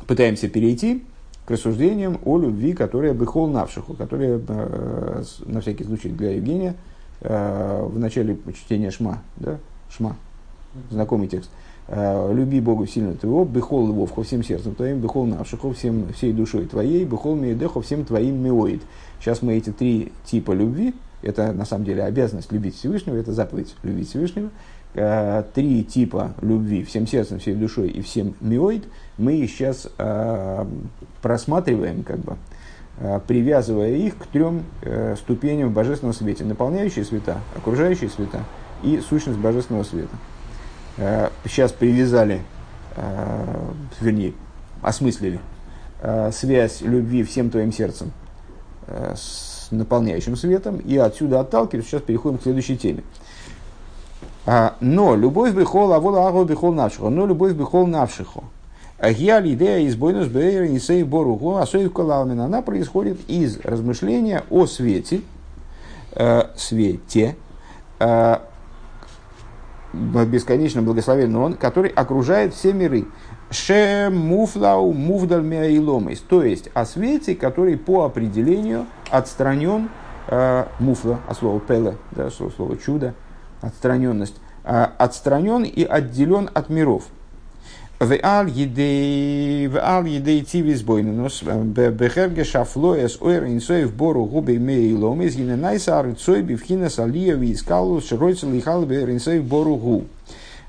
пытаемся 0.07 0.49
перейти 0.49 1.05
к 1.45 1.51
рассуждениям 1.51 2.19
о 2.25 2.39
любви, 2.39 2.75
которая 2.75 3.15
быхол 3.15 3.49
навшиху, 3.49 3.95
которая, 3.95 4.41
э, 4.47 5.23
на 5.47 5.61
всякий 5.61 5.85
случай 5.85 6.11
для 6.11 6.33
Евгения, 6.33 6.75
э, 7.21 7.83
в 7.85 7.99
начале 7.99 8.39
чтения 8.55 8.91
Шма, 8.91 9.23
да, 9.37 9.59
Шма, 9.91 10.17
знакомый 10.91 11.29
текст, 11.29 11.51
э, 11.89 12.33
«Люби 12.35 12.61
Бога 12.61 12.87
сильно 12.87 13.15
твоего, 13.15 13.45
быхол 13.45 13.89
его 13.89 14.07
всем 14.23 14.45
сердцем 14.45 14.75
твоим, 14.75 15.01
быхол 15.01 15.25
навшиху 15.25 15.73
всем, 15.73 16.13
всей 16.13 16.33
душой 16.33 16.67
твоей, 16.67 17.05
быхол 17.05 17.35
меедеху 17.35 17.81
всем 17.81 18.05
твоим 18.05 18.43
меоид». 18.43 18.83
Сейчас 19.21 19.41
мы 19.41 19.55
эти 19.57 19.71
три 19.71 20.13
типа 20.27 20.53
любви, 20.53 20.95
это 21.23 21.53
на 21.53 21.65
самом 21.65 21.85
деле 21.85 22.05
обязанность 22.05 22.53
любить 22.53 22.77
Всевышнего, 22.77 23.17
это 23.17 23.33
заповедь 23.33 23.75
любить 23.83 24.11
Всевышнего, 24.11 24.51
Э, 24.95 25.45
три 25.55 25.85
типа 25.85 26.33
любви 26.41 26.83
всем 26.83 27.07
сердцем, 27.07 27.39
всей 27.39 27.55
душой 27.55 27.89
и 27.89 28.01
всем 28.01 28.35
миоид, 28.41 28.85
мы 29.19 29.47
сейчас 29.47 29.87
э, 29.99 30.67
просматриваем 31.21 32.03
как 32.05 32.21
бы 32.21 32.37
э, 32.99 33.21
привязывая 33.27 33.91
их 33.91 34.17
к 34.17 34.27
трем 34.27 34.65
ступеням 35.19 35.69
в 35.69 35.73
божественном 35.73 36.15
свете. 36.15 36.45
Наполняющие 36.45 37.05
света, 37.05 37.39
окружающие 37.55 38.09
света 38.09 38.45
и 38.83 39.01
сущность 39.01 39.39
божественного 39.39 39.85
света. 39.85 40.17
Сейчас 41.45 41.71
привязали, 41.71 42.41
вернее, 44.01 44.33
осмыслили 44.83 45.39
связь 46.33 46.81
любви 46.81 47.23
всем 47.23 47.51
твоим 47.51 47.73
сердцем 47.73 48.11
с 48.89 49.69
наполняющим 49.71 50.35
светом, 50.35 50.79
и 50.79 50.97
отсюда 50.97 51.41
отталкиваясь, 51.41 51.87
сейчас 51.87 52.03
переходим 52.03 52.39
к 52.39 52.43
следующей 52.43 52.77
теме. 52.77 53.05
Но 54.81 55.15
любовь 55.15 55.53
бихол, 55.53 55.93
а 55.93 56.01
вола 56.01 56.29
агу 56.29 56.45
бихол 56.45 56.73
навшихо. 56.73 57.11
Но 57.11 57.27
любовь 57.27 57.53
бихол 57.53 57.87
навшихо. 57.87 58.45
Агья 58.99 59.41
идея 59.47 59.81
из 59.81 59.95
бойнус 59.95 60.27
бейра 60.29 60.67
нисей 60.67 61.03
боругу, 61.03 61.57
а 61.57 61.67
калалмина. 61.67 62.47
Она 62.47 62.63
происходит 62.63 63.19
из 63.29 63.61
размышления 63.61 64.45
о 64.51 64.67
свете, 64.67 65.21
э, 66.17 66.45
свете, 66.57 67.37
э, 68.01 68.39
бесконечно 69.93 70.83
благословенный 70.83 71.39
он, 71.39 71.55
который 71.55 71.91
окружает 71.91 72.55
все 72.55 72.73
миры. 72.73 73.07
Ше 73.51 74.11
муфлау 74.11 74.93
меаиломис. 74.93 76.21
То 76.21 76.43
есть 76.43 76.71
о 76.75 76.85
свете, 76.85 77.35
который 77.35 77.77
по 77.77 78.05
определению 78.05 78.87
отстранен 79.11 79.91
э, 80.27 80.65
муфла, 80.81 81.21
от 81.29 81.37
слова 81.37 81.61
пеле, 81.61 81.97
да, 82.11 82.31
слово 82.31 82.77
чудо, 82.77 83.15
отстраненность, 83.61 84.37
а, 84.65 84.93
отстранен 84.99 85.65
и 85.65 85.85
отделен 85.85 86.51
от 86.53 86.69
миров. 86.69 87.05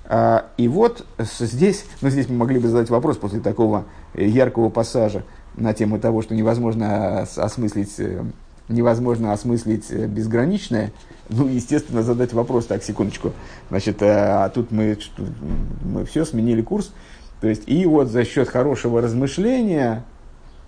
А, 0.05 0.45
и 0.57 0.67
вот 0.67 1.05
здесь, 1.19 1.85
ну 2.01 2.09
здесь 2.09 2.29
мы 2.29 2.37
могли 2.37 2.57
бы 2.57 2.67
задать 2.67 2.89
вопрос 2.89 3.17
после 3.17 3.41
такого 3.41 3.85
яркого 4.15 4.69
пассажа 4.69 5.23
на 5.55 5.73
тему 5.73 5.99
того, 5.99 6.23
что 6.23 6.33
невозможно 6.33 7.21
осмыслить, 7.21 7.93
э, 7.99 8.23
невозможно 8.69 9.33
осмыслить 9.33 9.85
э, 9.89 10.07
безграничное, 10.07 10.91
ну, 11.29 11.47
естественно, 11.47 12.03
задать 12.03 12.33
вопрос, 12.33 12.65
так, 12.65 12.83
секундочку, 12.83 13.33
значит, 13.69 14.01
э, 14.01 14.07
а 14.07 14.49
тут 14.49 14.71
мы, 14.71 14.97
мы 15.83 16.05
все 16.05 16.25
сменили 16.25 16.61
курс, 16.61 16.91
то 17.41 17.47
есть, 17.47 17.63
и 17.67 17.85
вот 17.85 18.07
за 18.07 18.25
счет 18.25 18.49
хорошего 18.49 19.01
размышления, 19.01 20.03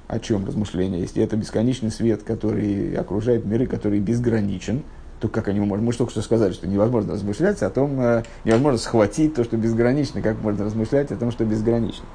о 0.08 0.20
чем 0.20 0.46
размышления, 0.46 1.00
если 1.00 1.24
это 1.24 1.38
бесконечный 1.38 1.92
свет, 1.92 2.24
который 2.24 2.94
окружает 2.96 3.46
миры, 3.46 3.66
который 3.66 4.00
безграничен, 4.00 4.84
то 5.22 5.28
как 5.28 5.48
они 5.48 5.60
можем? 5.60 5.86
Мы 5.86 5.94
только 5.94 6.12
что 6.12 6.22
сказали, 6.22 6.52
что 6.52 6.68
невозможно 6.68 7.14
размышлять 7.14 7.62
о 7.62 7.70
том, 7.70 8.02
э, 8.02 8.24
невозможно 8.44 8.80
схватить 8.80 9.36
то, 9.36 9.44
что 9.44 9.56
безгранично, 9.56 10.22
как 10.22 10.42
можно 10.42 10.66
размышлять 10.66 11.12
о 11.12 11.16
том, 11.16 11.32
что 11.32 11.46
безгранично. 11.46 12.06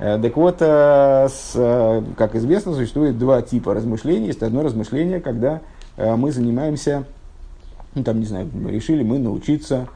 Э, 0.00 0.18
так 0.20 0.36
вот, 0.36 0.60
с, 0.60 1.52
как 2.16 2.34
известно, 2.34 2.74
существует 2.74 3.18
два 3.18 3.42
типа 3.42 3.74
размышлений. 3.74 4.26
Есть 4.26 4.42
одно 4.42 4.62
размышление, 4.62 5.20
когда 5.20 5.60
мы 5.96 6.32
занимаемся 6.32 7.04
ну, 7.94 8.04
там, 8.04 8.20
не 8.20 8.26
знаю, 8.26 8.48
решили 8.68 9.02
мы 9.02 9.18
научиться 9.18 9.86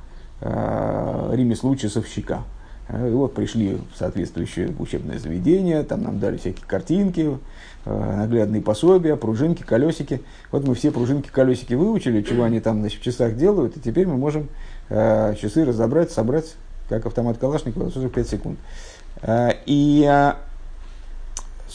э, 0.40 1.30
ремеслу 1.32 1.76
часовщика. 1.76 2.42
Э, 2.88 3.08
и 3.08 3.12
вот 3.12 3.34
пришли 3.34 3.78
в 3.92 3.98
соответствующее 3.98 4.74
учебное 4.78 5.18
заведение, 5.18 5.82
там 5.82 6.02
нам 6.02 6.18
дали 6.18 6.36
всякие 6.36 6.66
картинки, 6.66 7.38
э, 7.86 8.16
наглядные 8.16 8.60
пособия, 8.60 9.16
пружинки, 9.16 9.62
колесики. 9.62 10.20
Вот 10.50 10.66
мы 10.66 10.74
все 10.74 10.90
пружинки, 10.90 11.28
колесики 11.28 11.72
выучили, 11.72 12.20
чего 12.20 12.44
они 12.44 12.60
там 12.60 12.80
значит, 12.80 13.00
в 13.00 13.04
часах 13.04 13.36
делают, 13.36 13.76
и 13.78 13.80
теперь 13.80 14.06
мы 14.06 14.18
можем 14.18 14.48
э, 14.90 15.34
часы 15.40 15.64
разобрать, 15.64 16.10
собрать, 16.10 16.54
как 16.90 17.06
автомат 17.06 17.38
Калашникова, 17.38 17.86
за 17.86 17.94
45 17.94 18.28
секунд. 18.28 18.58
Э, 18.58 18.95
и 19.24 20.06
э, 20.08 20.32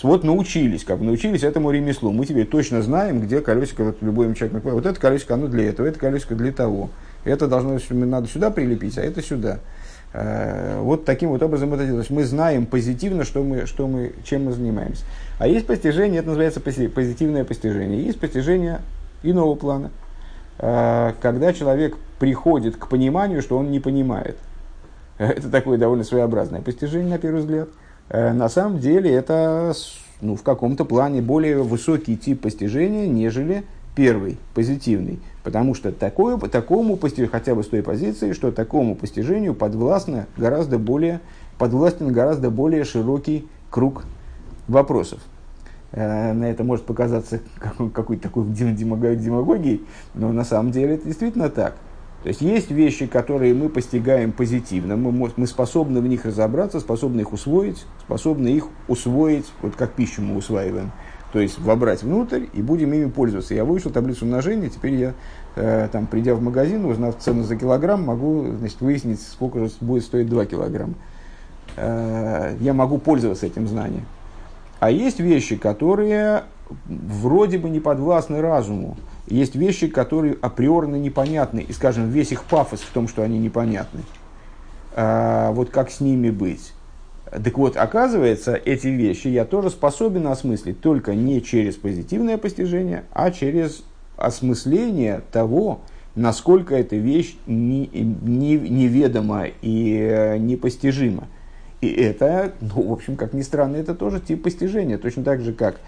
вот 0.03 0.23
научились, 0.23 0.83
как 0.83 0.99
бы 0.99 1.05
научились 1.05 1.43
этому 1.43 1.71
ремеслу. 1.71 2.11
Мы 2.11 2.25
теперь 2.25 2.47
точно 2.47 2.81
знаем, 2.81 3.21
где 3.21 3.41
колесико, 3.41 3.83
вот 3.83 3.97
любой 4.01 4.33
человек, 4.35 4.63
вот 4.63 4.85
это 4.85 4.99
колесико, 4.99 5.33
оно 5.33 5.47
для 5.47 5.69
этого, 5.69 5.87
это 5.87 5.99
колесико 5.99 6.35
для 6.35 6.51
того. 6.51 6.89
Это 7.23 7.47
должно, 7.47 7.77
надо 7.89 8.27
сюда 8.27 8.49
прилепить, 8.49 8.97
а 8.97 9.01
это 9.01 9.21
сюда. 9.21 9.59
Э, 10.13 10.79
вот 10.81 11.05
таким 11.05 11.29
вот 11.29 11.41
образом 11.41 11.73
это 11.73 11.85
делать. 11.85 12.09
Мы 12.09 12.25
знаем 12.25 12.65
позитивно, 12.65 13.23
что 13.23 13.43
мы, 13.43 13.65
что 13.65 13.87
мы, 13.87 14.13
чем 14.23 14.45
мы 14.45 14.53
занимаемся. 14.53 15.03
А 15.39 15.47
есть 15.47 15.67
постижение, 15.67 16.19
это 16.19 16.29
называется 16.29 16.59
позитивное 16.59 17.43
постижение. 17.43 18.03
Есть 18.03 18.19
постижение 18.19 18.81
иного 19.23 19.55
плана, 19.55 19.91
э, 20.57 21.13
когда 21.21 21.53
человек 21.53 21.95
приходит 22.19 22.75
к 22.75 22.87
пониманию, 22.87 23.41
что 23.41 23.57
он 23.57 23.71
не 23.71 23.79
понимает. 23.79 24.37
Это 25.37 25.49
такое 25.49 25.77
довольно 25.77 26.03
своеобразное 26.03 26.61
постижение, 26.61 27.09
на 27.09 27.17
первый 27.17 27.41
взгляд– 27.41 27.69
Э, 28.11 28.33
на 28.33 28.49
самом 28.49 28.79
деле 28.79 29.09
это 29.09 29.73
ну, 30.19 30.35
в 30.35 30.43
каком-то 30.43 30.83
плане 30.83 31.21
более 31.21 31.63
высокий 31.63 32.17
тип 32.17 32.41
постижения, 32.41 33.07
нежели 33.07 33.63
первый, 33.95 34.37
позитивный. 34.53 35.19
Потому 35.43 35.73
что 35.73 35.91
такое, 35.91 36.37
такому 36.37 36.97
постижению, 36.97 37.31
хотя 37.31 37.55
бы 37.55 37.63
с 37.63 37.67
той 37.67 37.81
позиции, 37.81 38.33
что 38.33 38.51
такому 38.51 38.95
постижению 38.95 39.53
подвластно 39.53 40.27
гораздо 40.35 40.77
более, 40.77 41.21
подвластен 41.57 42.11
гораздо 42.11 42.51
более 42.51 42.83
широкий 42.83 43.47
круг 43.69 44.03
вопросов. 44.67 45.21
Э, 45.93 46.33
на 46.33 46.51
это 46.51 46.65
может 46.65 46.85
показаться 46.85 47.39
какой-то 47.93 48.23
такой 48.23 48.45
демагогией, 48.47 49.81
но 50.13 50.33
на 50.33 50.43
самом 50.43 50.71
деле 50.71 50.95
это 50.95 51.05
действительно 51.05 51.49
так– 51.49 51.77
то 52.23 52.27
есть 52.27 52.41
есть 52.41 52.69
вещи, 52.69 53.07
которые 53.07 53.53
мы 53.55 53.69
постигаем 53.69 54.31
позитивно, 54.31 54.95
мы, 54.95 55.31
мы 55.35 55.47
способны 55.47 56.01
в 56.01 56.07
них 56.07 56.25
разобраться, 56.25 56.79
способны 56.79 57.21
их 57.21 57.33
усвоить, 57.33 57.83
способны 58.01 58.49
их 58.49 58.67
усвоить, 58.87 59.51
вот 59.63 59.75
как 59.75 59.93
пищу 59.93 60.21
мы 60.21 60.35
усваиваем, 60.35 60.91
то 61.33 61.39
есть 61.39 61.57
вобрать 61.57 62.03
внутрь 62.03 62.45
и 62.53 62.61
будем 62.61 62.93
ими 62.93 63.09
пользоваться. 63.09 63.55
Я 63.55 63.65
выучил 63.65 63.89
таблицу 63.89 64.25
умножения, 64.25 64.69
теперь 64.69 64.93
я, 64.95 65.13
э, 65.55 65.87
там, 65.91 66.05
придя 66.05 66.35
в 66.35 66.41
магазин, 66.41 66.85
узнав 66.85 67.17
цену 67.17 67.43
за 67.43 67.55
килограмм, 67.55 68.03
могу 68.03 68.51
значит, 68.59 68.81
выяснить, 68.81 69.21
сколько 69.21 69.59
же 69.59 69.71
будет 69.81 70.03
стоить 70.03 70.29
2 70.29 70.45
килограмма. 70.45 70.93
Э, 71.75 72.55
я 72.59 72.73
могу 72.73 72.99
пользоваться 72.99 73.47
этим 73.47 73.67
знанием. 73.67 74.05
А 74.79 74.91
есть 74.91 75.19
вещи, 75.19 75.55
которые 75.55 76.43
вроде 76.85 77.57
бы 77.57 77.69
не 77.69 77.79
подвластны 77.79 78.41
разуму, 78.41 78.97
есть 79.31 79.55
вещи, 79.55 79.87
которые 79.87 80.37
априорно 80.41 80.95
непонятны, 80.95 81.61
и, 81.61 81.71
скажем, 81.73 82.09
весь 82.09 82.31
их 82.31 82.43
пафос 82.43 82.81
в 82.81 82.91
том, 82.91 83.07
что 83.07 83.23
они 83.23 83.39
непонятны. 83.39 84.01
А, 84.93 85.51
вот 85.51 85.69
как 85.69 85.89
с 85.89 86.01
ними 86.01 86.29
быть? 86.29 86.73
Так 87.31 87.57
вот, 87.57 87.77
оказывается, 87.77 88.55
эти 88.55 88.87
вещи 88.87 89.29
я 89.29 89.45
тоже 89.45 89.69
способен 89.69 90.27
осмыслить 90.27 90.81
только 90.81 91.15
не 91.15 91.41
через 91.41 91.75
позитивное 91.75 92.37
постижение, 92.37 93.05
а 93.13 93.31
через 93.31 93.85
осмысление 94.17 95.21
того, 95.31 95.79
насколько 96.15 96.75
эта 96.75 96.97
вещь 96.97 97.37
не, 97.47 97.87
не, 97.87 98.57
неведома 98.57 99.45
и 99.61 99.97
э, 99.97 100.37
непостижима. 100.37 101.29
И 101.79 101.87
это, 101.87 102.53
ну, 102.59 102.89
в 102.89 102.91
общем, 102.91 103.15
как 103.15 103.33
ни 103.33 103.41
странно, 103.41 103.77
это 103.77 103.95
тоже 103.95 104.19
тип 104.19 104.43
постижения. 104.43 104.97
Точно 104.97 105.23
так 105.23 105.41
же, 105.41 105.53
как 105.53 105.79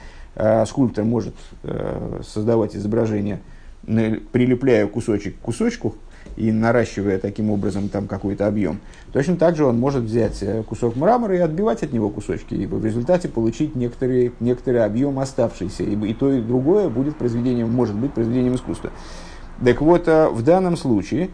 скульптор 0.65 1.03
может 1.03 1.35
э, 1.63 2.21
создавать 2.27 2.75
изображение, 2.75 3.39
прилепляя 3.85 4.87
кусочек 4.87 5.35
к 5.37 5.39
кусочку 5.39 5.95
и 6.35 6.51
наращивая 6.51 7.19
таким 7.19 7.51
образом 7.51 7.89
там 7.89 8.07
какой-то 8.07 8.47
объем. 8.47 8.79
Точно 9.11 9.35
так 9.35 9.55
же 9.55 9.65
он 9.65 9.79
может 9.79 10.03
взять 10.03 10.41
э, 10.41 10.63
кусок 10.63 10.95
мрамора 10.95 11.35
и 11.35 11.39
отбивать 11.39 11.83
от 11.83 11.93
него 11.93 12.09
кусочки, 12.09 12.55
и 12.55 12.65
в 12.65 12.83
результате 12.83 13.29
получить 13.29 13.75
некоторый, 13.75 14.31
некоторый 14.39 14.83
объем 14.83 15.19
оставшийся. 15.19 15.83
И, 15.83 15.95
и 15.95 16.13
то, 16.13 16.31
и 16.31 16.41
другое 16.41 16.89
будет 16.89 17.17
произведением, 17.17 17.69
может 17.69 17.95
быть 17.95 18.13
произведением 18.13 18.55
искусства. 18.55 18.91
Так 19.63 19.81
вот, 19.81 20.07
э, 20.07 20.29
в 20.29 20.41
данном 20.43 20.77
случае 20.77 21.29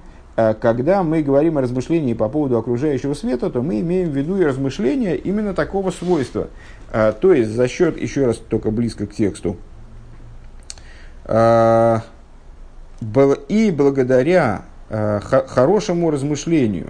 когда 0.62 1.04
мы 1.04 1.22
говорим 1.22 1.58
о 1.58 1.62
размышлении 1.62 2.14
по 2.14 2.30
поводу 2.30 2.58
окружающего 2.58 3.14
света, 3.14 3.50
то 3.50 3.62
мы 3.62 3.82
имеем 3.82 4.10
в 4.10 4.16
виду 4.16 4.40
и 4.40 4.46
размышления 4.46 5.16
именно 5.16 5.54
такого 5.54 5.92
свойства. 5.92 6.48
А, 6.92 7.12
то 7.12 7.34
есть 7.34 7.52
за 7.52 7.68
счет, 7.68 8.00
еще 8.00 8.26
раз 8.26 8.38
только 8.38 8.72
близко 8.72 9.06
к 9.06 9.14
тексту, 9.14 9.58
а, 11.26 12.02
и 13.48 13.72
благодаря 13.72 14.64
хорошему 14.90 16.10
размышлению, 16.10 16.90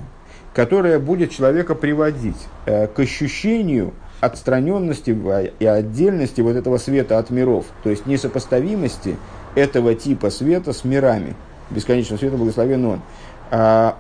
которое 0.54 1.00
будет 1.00 1.32
человека 1.32 1.76
приводить 1.76 2.38
к 2.66 2.94
ощущению 2.98 3.94
отстраненности 4.22 5.18
и 5.60 5.66
отдельности 5.66 6.42
вот 6.42 6.56
этого 6.56 6.78
света 6.78 7.20
от 7.20 7.30
миров, 7.30 7.66
то 7.84 7.90
есть 7.90 8.06
несопоставимости 8.06 9.18
этого 9.56 9.96
типа 9.96 10.30
света 10.30 10.74
с 10.74 10.84
мирами, 10.84 11.36
бесконечного 11.70 12.20
света, 12.20 12.38
благословен 12.38 12.86
он, 12.86 13.02
а, 13.52 13.98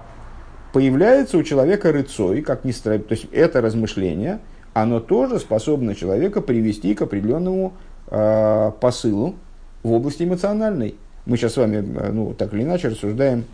появляется 0.73 1.37
у 1.37 1.43
человека 1.43 1.91
рыцой, 1.91 2.41
как 2.41 2.65
ни 2.65 2.71
странно, 2.71 2.99
то 2.99 3.13
есть 3.13 3.27
это 3.31 3.61
размышление, 3.61 4.39
оно 4.73 4.99
тоже 4.99 5.39
способно 5.39 5.95
человека 5.95 6.41
привести 6.41 6.95
к 6.95 7.01
определенному 7.01 7.73
э, 8.07 8.71
посылу 8.79 9.35
в 9.83 9.91
области 9.91 10.23
эмоциональной. 10.23 10.95
Мы 11.25 11.37
сейчас 11.37 11.53
с 11.53 11.57
вами, 11.57 11.77
э, 11.77 12.11
ну, 12.11 12.33
так 12.33 12.53
или 12.53 12.63
иначе, 12.63 12.89
рассуждаем 12.89 13.45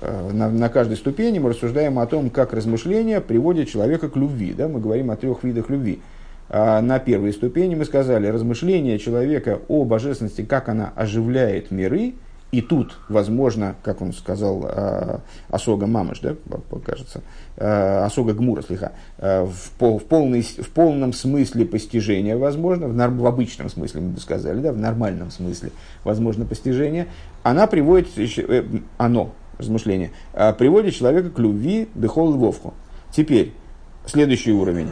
э, 0.00 0.30
на, 0.32 0.50
на 0.50 0.68
каждой 0.68 0.96
ступени, 0.96 1.38
мы 1.38 1.50
рассуждаем 1.50 1.98
о 1.98 2.06
том, 2.06 2.30
как 2.30 2.52
размышления 2.52 3.20
приводят 3.20 3.68
человека 3.68 4.08
к 4.08 4.16
любви. 4.16 4.52
Да? 4.52 4.68
Мы 4.68 4.80
говорим 4.80 5.10
о 5.10 5.16
трех 5.16 5.44
видах 5.44 5.70
любви. 5.70 6.00
А 6.50 6.80
на 6.80 6.98
первой 6.98 7.32
ступени 7.32 7.74
мы 7.74 7.84
сказали, 7.84 8.26
размышление 8.28 8.98
человека 8.98 9.60
о 9.68 9.84
божественности, 9.84 10.42
как 10.42 10.68
она 10.68 10.92
оживляет 10.96 11.70
миры– 11.70 12.14
и 12.50 12.62
тут, 12.62 12.96
возможно, 13.10 13.76
как 13.82 14.00
он 14.00 14.14
сказал, 14.14 14.64
э, 14.64 15.18
Осога 15.50 15.86
Мамыш, 15.86 16.20
да, 16.20 16.34
кажется, 16.84 17.20
э, 17.56 18.04
Осога 18.04 18.32
Гмура, 18.32 18.62
слегка, 18.62 18.92
э, 19.18 19.44
в, 19.44 19.70
пол, 19.72 19.98
в, 19.98 20.04
полный, 20.04 20.40
в 20.40 20.70
полном 20.70 21.12
смысле 21.12 21.66
постижения 21.66 22.38
возможно, 22.38 22.88
в, 22.88 22.94
в 22.94 23.26
обычном 23.26 23.68
смысле, 23.68 24.00
мы 24.00 24.08
бы 24.10 24.20
сказали, 24.20 24.60
да, 24.60 24.72
в 24.72 24.78
нормальном 24.78 25.30
смысле 25.30 25.72
возможно 26.04 26.46
постижение, 26.46 27.08
она 27.42 27.66
приводит, 27.66 28.08
оно, 28.96 29.32
размышление, 29.58 30.12
приводит 30.32 30.94
человека 30.94 31.28
к 31.28 31.38
любви, 31.38 31.88
бехол 31.94 32.34
и 32.34 32.38
вовху. 32.38 32.72
Теперь, 33.10 33.52
следующий 34.06 34.52
уровень. 34.52 34.88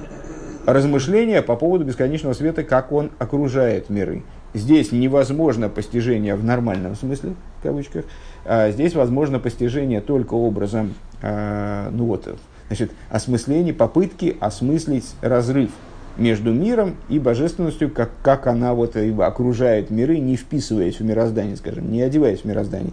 Размышления 0.67 1.41
по 1.41 1.57
поводу 1.57 1.85
бесконечного 1.85 2.35
света, 2.35 2.65
как 2.65 2.93
он 2.93 3.13
окружает 3.19 3.89
миры 3.89 4.25
здесь 4.57 4.93
невозможно 4.93 5.69
постижение 5.69 6.35
в 6.35 6.45
нормальном 6.45 6.95
смысле, 6.95 7.35
кавычках, 7.67 8.05
а 8.45 8.71
здесь 8.71 8.95
возможно 8.95 9.39
постижение 9.39 10.01
только 10.01 10.35
образом, 10.35 10.95
а, 11.23 11.91
ну 11.91 12.05
вот, 12.07 12.39
значит, 12.69 12.93
осмысление, 13.11 13.75
попытки 13.75 14.37
осмыслить 14.41 15.15
разрыв 15.21 15.71
между 16.17 16.53
миром 16.53 16.97
и 17.09 17.19
божественностью, 17.19 17.91
как, 17.91 18.11
как 18.23 18.47
она 18.47 18.73
вот 18.73 18.97
окружает 18.97 19.91
миры, 19.91 20.19
не 20.19 20.37
вписываясь 20.37 21.01
в 21.01 21.05
мироздание, 21.05 21.57
скажем, 21.57 21.91
не 21.91 22.03
одеваясь 22.03 22.41
в 22.41 22.45
мироздание. 22.45 22.93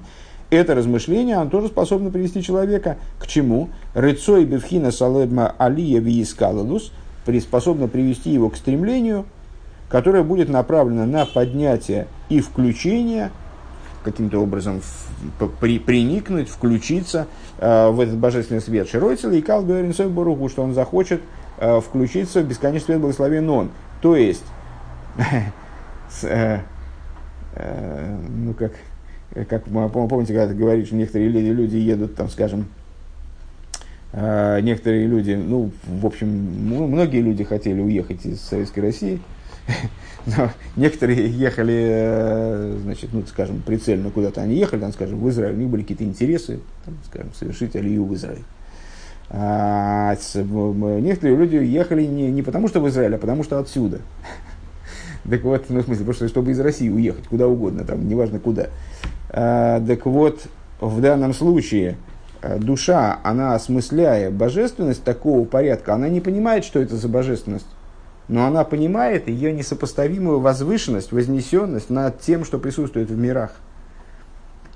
Это 0.50 0.76
размышление, 0.76 1.38
оно 1.38 1.50
тоже 1.50 1.68
способно 1.68 2.12
привести 2.12 2.44
человека 2.44 2.98
к 3.18 3.28
чему? 3.28 3.70
Рыцой 3.94 4.46
бевхина 4.46 4.92
саледма 4.92 5.56
алия 5.58 6.00
виискаладус, 6.00 6.92
способно 7.42 7.88
привести 7.88 8.32
его 8.32 8.50
к 8.50 8.58
стремлению– 8.58 9.26
которая 9.94 10.24
будет 10.24 10.50
направлена 10.50 11.06
на 11.06 11.28
поднятие 11.28 12.08
и 12.28 12.42
включение, 12.42 13.30
каким-то 14.04 14.39
образом 14.39 14.82
в, 14.82 15.48
при, 15.60 15.80
приникнуть, 15.80 16.50
включиться 16.50 17.28
э, 17.58 17.89
в 17.89 18.00
этот 18.00 18.18
божественный 18.18 18.62
свет 18.62 18.89
Широйцел 18.89 19.32
и 19.32 19.42
Кал 19.42 19.63
Баруху, 19.63 20.50
что 20.50 20.63
он 20.63 20.74
захочет 20.74 21.22
э, 21.58 21.80
включиться 21.82 22.42
в 22.42 22.48
бесконечный 22.48 22.86
свет 22.86 23.00
благословен 23.00 23.50
он. 23.50 23.72
То 24.02 24.16
есть, 24.16 24.44
э, 26.24 26.60
э, 27.56 28.18
ну 28.30 28.54
как, 28.54 28.74
как 29.48 29.63
помните, 29.63 30.34
когда 30.34 30.48
ты 30.48 30.54
говоришь, 30.54 30.92
некоторые 30.92 31.30
люди 31.30 31.78
едут, 31.78 32.16
там, 32.16 32.30
скажем, 32.30 32.68
э, 34.12 34.60
некоторые 34.62 35.08
люди, 35.08 35.32
ну, 35.32 35.72
в 35.86 36.06
общем, 36.06 36.28
многие 36.28 37.22
люди 37.22 37.44
хотели 37.44 37.82
уехать 37.82 38.26
из 38.26 38.42
Советской 38.42 38.82
России, 38.82 39.22
но 40.26 40.49
некоторые 40.76 41.30
ехали, 41.30 41.88
э, 41.89 42.78
значит, 42.84 43.10
ну, 43.13 43.23
скажем, 43.28 43.62
прицельно 43.62 44.10
куда-то 44.10 44.41
они 44.41 44.56
ехали, 44.56 44.82
там, 44.82 44.93
скажем, 44.93 45.19
в 45.19 45.30
Израиль, 45.30 45.56
у 45.56 45.58
них 45.58 45.69
были 45.69 45.82
какие-то 45.82 46.04
интересы, 46.04 46.60
там, 46.86 46.97
скажем, 47.06 47.34
совершить 47.34 47.76
алию 47.76 48.06
в 48.06 48.13
Израиль. 48.15 48.43
А 49.30 50.15
некоторые 50.36 51.38
люди 51.38 51.56
ехали 51.56 52.04
не, 52.04 52.30
не 52.30 52.43
потому, 52.43 52.67
что 52.67 52.80
в 52.80 52.88
Израиль, 52.89 53.15
а 53.15 53.17
потому, 53.17 53.43
что 53.43 53.60
отсюда. 53.60 53.99
Так 55.30 55.41
вот, 55.43 55.69
ну, 55.69 55.80
в 55.80 55.86
смысле, 55.86 56.04
просто 56.04 56.28
чтобы 56.28 56.52
из 56.52 56.60
России 56.60 56.89
уехать, 56.89 57.28
куда 57.28 57.47
угодно, 57.47 57.86
там, 57.86 58.10
неважно 58.10 58.39
куда. 58.39 58.67
А, 59.30 59.80
так 59.80 60.06
вот, 60.06 60.41
в 60.82 60.99
данном 60.99 61.34
случае 61.34 61.95
э, 62.41 62.60
душа, 62.60 63.19
она 63.23 63.56
осмысляя 63.56 64.30
божественность 64.32 65.02
такого 65.06 65.45
порядка, 65.45 65.93
она 65.93 66.10
не 66.10 66.19
понимает, 66.19 66.65
что 66.65 66.82
это 66.82 66.97
за 66.97 67.08
божественность 67.08 67.65
но 68.28 68.46
она 68.46 68.64
понимает 68.64 69.28
ее 69.28 69.52
несопоставимую 69.52 70.40
возвышенность, 70.40 71.12
вознесенность 71.12 71.90
над 71.90 72.20
тем, 72.22 72.46
что 72.46 72.58
присутствует 72.60 73.10
в 73.10 73.18
мирах. 73.18 73.52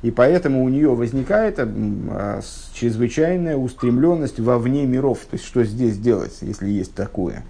И 0.03 0.11
поэтому 0.11 0.63
у 0.63 0.69
нее 0.69 0.93
возникает 0.93 1.55
а, 1.59 2.41
чрезвычайная 2.73 3.57
устремленность 3.57 4.39
вовне 4.39 4.85
миров. 4.85 5.19
То 5.29 5.35
есть, 5.35 5.45
что 5.45 5.63
здесь 5.63 5.97
делать, 5.97 6.37
если 6.41 6.69
есть 6.69 6.93
такое? 6.93 7.43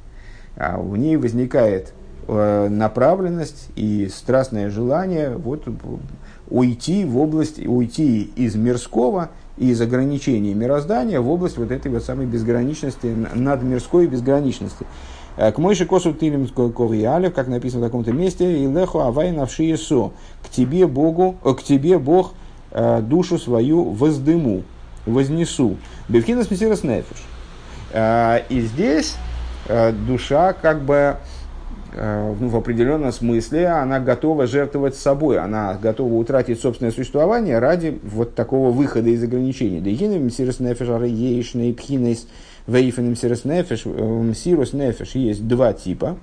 А 0.56 0.80
у 0.80 0.96
ней 0.96 1.18
возникает 1.18 1.94
э, 2.28 2.68
направленность 2.70 3.70
и 3.76 4.10
страстное 4.12 4.70
желание 4.70 5.36
вот, 5.36 5.66
уйти 6.50 7.06
в 7.06 7.18
область, 7.18 7.60
уйти 7.60 8.32
из 8.36 8.56
мирского, 8.56 9.30
из 9.58 9.80
ограничений 9.82 10.54
мироздания 10.54 11.20
в 11.20 11.30
область 11.30 11.58
вот 11.58 11.72
этой 11.72 11.92
вот 11.92 12.04
самой 12.04 12.26
безграничности, 12.26 13.14
над 13.36 13.62
мирской 13.64 14.08
безграничности. 14.08 14.86
Э, 15.38 15.52
к 15.52 15.60
Мойше 15.60 15.86
косу 15.86 16.14
тилим 16.14 16.48
кориалев, 16.48 17.34
как 17.34 17.48
написано 17.48 17.84
в 17.84 17.86
таком-то 17.86 18.12
месте, 18.12 18.60
и 18.60 18.68
леху 18.68 19.00
авай 19.00 19.32
навшиесо. 19.32 20.12
К 20.44 20.50
тебе 20.50 20.88
Богу, 20.88 21.38
э, 21.46 21.54
к 21.54 21.64
тебе 21.64 22.00
Бог 22.00 22.34
э, 22.72 23.02
душу 23.02 23.38
свою 23.38 23.84
воздыму, 23.84 24.64
вознесу. 25.06 25.78
Бевкинас 26.10 26.52
мессирас 26.52 26.84
нефиш. 26.84 27.24
И 28.50 28.62
здесь 28.62 29.16
душа 30.08 30.52
как 30.52 30.82
бы 30.82 31.16
ну, 31.96 32.50
в 32.50 32.56
определенном 32.58 33.14
смысле 33.14 33.68
она 33.68 34.02
готова 34.02 34.46
жертвовать 34.46 34.96
собой, 34.96 35.40
она 35.40 35.76
готова 35.76 36.14
утратить 36.14 36.60
собственное 36.60 36.92
существование 36.92 37.60
ради 37.60 37.98
вот 38.04 38.36
такого 38.36 38.72
выхода 38.72 39.10
из 39.10 39.24
ограничений. 39.24 39.80
Дегинем 39.80 40.26
мессирас 40.26 40.60
нефиш 40.60 40.90
арейшный 40.90 41.74
пхинейс 41.74 42.28
Вейфен 42.68 43.12
Мсирос 43.12 43.46
Нефеш, 43.46 43.86
Мсирос 43.86 44.74
Нефеш 44.74 45.16
есть 45.16 45.48
два 45.48 45.74
типа. 45.74 46.18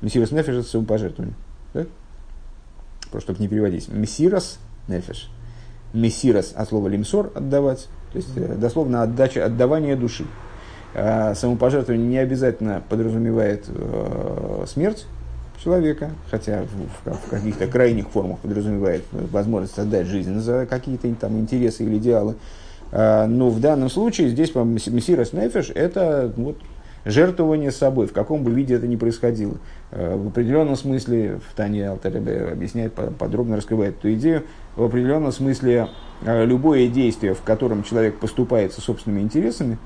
Мсирос 0.00 0.30
Нефеш 0.30 0.54
это 0.54 0.68
самопожертвование. 0.68 1.36
Да? 1.74 1.86
Просто 3.10 3.32
чтобы 3.32 3.42
не 3.42 3.48
переводить. 3.48 3.88
Мессирос 3.88 4.58
Нефеш. 4.88 5.28
Мессирос 5.92 6.52
от 6.54 6.68
слова 6.68 6.88
лимсор 6.88 7.32
отдавать. 7.34 7.88
То 8.12 8.18
есть 8.18 8.30
э, 8.36 8.54
дословно 8.54 9.02
отдача, 9.02 9.44
отдавание 9.44 9.96
души. 9.96 10.26
А 10.94 11.34
самопожертвование 11.34 12.06
не 12.06 12.18
обязательно 12.18 12.82
подразумевает 12.88 13.64
э, 13.68 14.64
смерть 14.66 15.06
человека, 15.62 16.12
хотя 16.30 16.62
в, 17.04 17.12
в 17.12 17.30
каких-то 17.30 17.66
крайних 17.66 18.08
формах 18.08 18.38
подразумевает 18.38 19.04
возможность 19.10 19.78
отдать 19.78 20.06
жизнь 20.06 20.38
за 20.38 20.66
какие-то 20.66 21.12
там 21.14 21.38
интересы 21.38 21.84
или 21.84 21.98
идеалы. 21.98 22.36
А, 22.92 23.26
но 23.26 23.50
в 23.50 23.60
данном 23.60 23.90
случае 23.90 24.28
здесь 24.28 24.54
Мессирас 24.54 25.32
Нефеш– 25.32 25.70
это 25.74 26.32
вот, 26.36 26.58
жертвование 27.04 27.70
собой, 27.70 28.06
в 28.06 28.12
каком 28.12 28.42
бы 28.42 28.50
виде 28.50 28.74
это 28.74 28.86
ни 28.86 28.96
происходило. 28.96 29.56
А, 29.92 30.16
в 30.16 30.28
определенном 30.28 30.76
смысле, 30.76 31.40
в 31.48 31.54
Тане 31.54 31.88
Алтаребе 31.88 32.48
объясняет, 32.52 32.92
подробно 32.92 33.56
раскрывает 33.56 33.98
эту 33.98 34.12
идею, 34.14 34.44
в 34.76 34.84
определенном 34.84 35.32
смысле 35.32 35.88
а, 36.24 36.44
любое 36.44 36.88
действие, 36.88 37.34
в 37.34 37.42
котором 37.42 37.82
человек 37.82 38.18
поступает 38.18 38.72
со 38.72 38.80
собственными 38.80 39.22
интересами, 39.22 39.78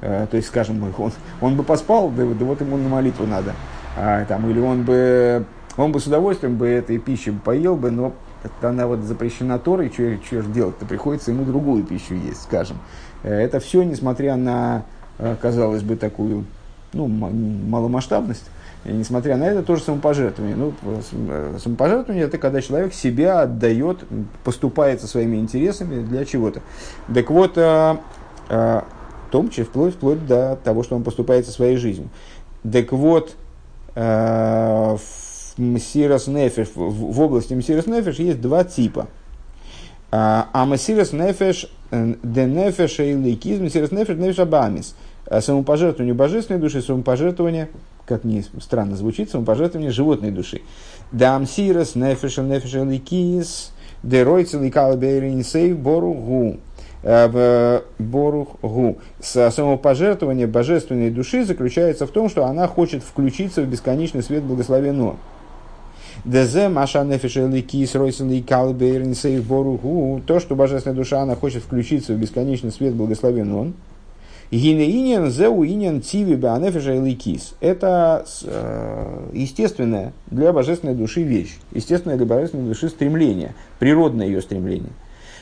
то 0.00 0.28
есть, 0.30 0.46
скажем, 0.46 0.80
он, 0.96 1.10
он 1.40 1.56
бы 1.56 1.64
поспал, 1.64 2.08
да, 2.10 2.24
да 2.24 2.44
вот 2.44 2.60
ему 2.60 2.76
на 2.76 2.88
молитву 2.88 3.26
надо, 3.26 3.54
а, 3.96 4.24
там, 4.26 4.48
или 4.48 4.60
он 4.60 4.84
бы, 4.84 5.44
он 5.76 5.90
бы 5.90 5.98
с 5.98 6.06
удовольствием 6.06 6.56
бы 6.56 6.68
этой 6.68 6.98
пищи 6.98 7.32
поел 7.32 7.74
бы, 7.74 7.90
но 7.90 8.12
она 8.60 8.86
вот 8.86 9.00
запрещена 9.00 9.58
Торой, 9.58 9.90
что, 9.92 10.16
что 10.24 10.42
же 10.42 10.48
делать-то, 10.48 10.86
приходится 10.86 11.30
ему 11.30 11.44
другую 11.44 11.84
пищу 11.84 12.14
есть, 12.14 12.42
скажем. 12.42 12.78
Э, 13.22 13.32
это 13.32 13.60
все, 13.60 13.82
несмотря 13.82 14.36
на, 14.36 14.84
э, 15.18 15.36
казалось 15.40 15.82
бы, 15.82 15.96
такую 15.96 16.44
ну, 16.92 17.06
маломасштабность, 17.06 18.44
несмотря 18.84 19.36
на 19.36 19.44
это, 19.44 19.62
тоже 19.62 19.82
самопожертвование. 19.82 20.56
Ну, 20.56 20.72
э, 20.82 21.56
самопожертвование– 21.62 22.24
это 22.26 22.38
когда 22.38 22.60
человек 22.60 22.94
себя 22.94 23.42
отдает, 23.42 24.04
поступает 24.44 25.00
со 25.00 25.06
своими 25.06 25.36
интересами 25.36 26.02
для 26.02 26.24
чего-то. 26.24 26.62
Так 27.12 27.30
вот, 27.30 27.56
в 27.56 29.30
том 29.30 29.50
числе 29.50 29.64
вплоть, 29.64 29.94
вплоть 29.94 30.26
до 30.26 30.58
того, 30.64 30.82
что 30.82 30.96
он 30.96 31.04
поступает 31.04 31.44
со 31.44 31.52
своей 31.52 31.76
жизнью. 31.76 32.08
Так 32.70 32.92
вот, 32.92 33.36
а, 33.94 34.96
Мсирос 35.58 36.26
Нефеш, 36.26 36.68
в 36.74 37.20
области 37.20 37.54
Мсирос 37.54 37.86
Нефеш 37.86 38.18
есть 38.18 38.40
два 38.40 38.64
типа. 38.64 39.08
А, 40.10 40.48
а 40.52 40.64
Мсирос 40.64 41.12
Нефеш, 41.12 41.70
э, 41.90 42.14
де 42.22 42.46
Нефеш 42.46 43.00
и 43.00 43.14
Лейкиз, 43.14 43.60
Мсирос 43.60 43.92
Нефеш, 43.92 44.16
Нефеш 44.16 44.38
Абамис. 44.38 44.94
А 45.26 45.40
самопожертвование 45.42 46.14
божественной 46.14 46.60
души, 46.60 46.80
самопожертвование, 46.80 47.68
как 48.06 48.24
ни 48.24 48.42
странно 48.60 48.96
звучит, 48.96 49.30
самопожертвование 49.30 49.90
животной 49.90 50.30
души. 50.30 50.62
Да 51.12 51.38
Мсирос 51.38 51.94
Нефеш, 51.94 52.38
Нефеш 52.38 52.74
и 52.74 52.78
Лейкиз, 52.78 53.72
де 54.02 54.22
Ройцел 54.22 54.62
и 54.62 54.70
Калбейрин 54.70 55.44
Сей 55.44 55.74
Бору 55.74 56.14
Гу. 56.14 56.56
Э, 57.02 57.80
Борух 57.98 58.60
Гу. 58.62 58.98
Самопожертвование 59.20 60.46
божественной 60.46 61.10
души 61.10 61.44
заключается 61.44 62.06
в 62.06 62.10
том, 62.10 62.28
что 62.28 62.46
она 62.46 62.66
хочет 62.66 63.02
включиться 63.02 63.62
в 63.62 63.66
бесконечный 63.66 64.22
свет 64.22 64.42
благословенного. 64.42 65.16
Дезе 66.28 66.68
маша 66.68 67.04
нефишели 67.04 67.62
кис 67.62 67.94
боруху. 69.40 70.20
То, 70.26 70.40
что 70.40 70.54
божественная 70.54 70.94
душа, 70.94 71.22
она 71.22 71.34
хочет 71.34 71.62
включиться 71.62 72.12
в 72.12 72.18
бесконечный 72.18 72.70
свет, 72.70 72.92
благословен 72.92 73.54
он. 73.54 73.74
Гинеинен 74.50 75.30
зеу 75.30 75.64
инен 75.64 76.02
тиви 76.02 76.34
беанефиша 76.34 76.96
или 76.96 77.14
кис. 77.14 77.54
Это 77.60 78.26
э, 78.44 79.30
естественная 79.32 80.12
для 80.30 80.52
божественной 80.52 80.94
души 80.94 81.22
вещь. 81.22 81.56
Естественное 81.72 82.18
для 82.18 82.26
божественной 82.26 82.68
души 82.68 82.90
стремление. 82.90 83.54
Природное 83.78 84.26
ее 84.26 84.42
стремление. 84.42 84.92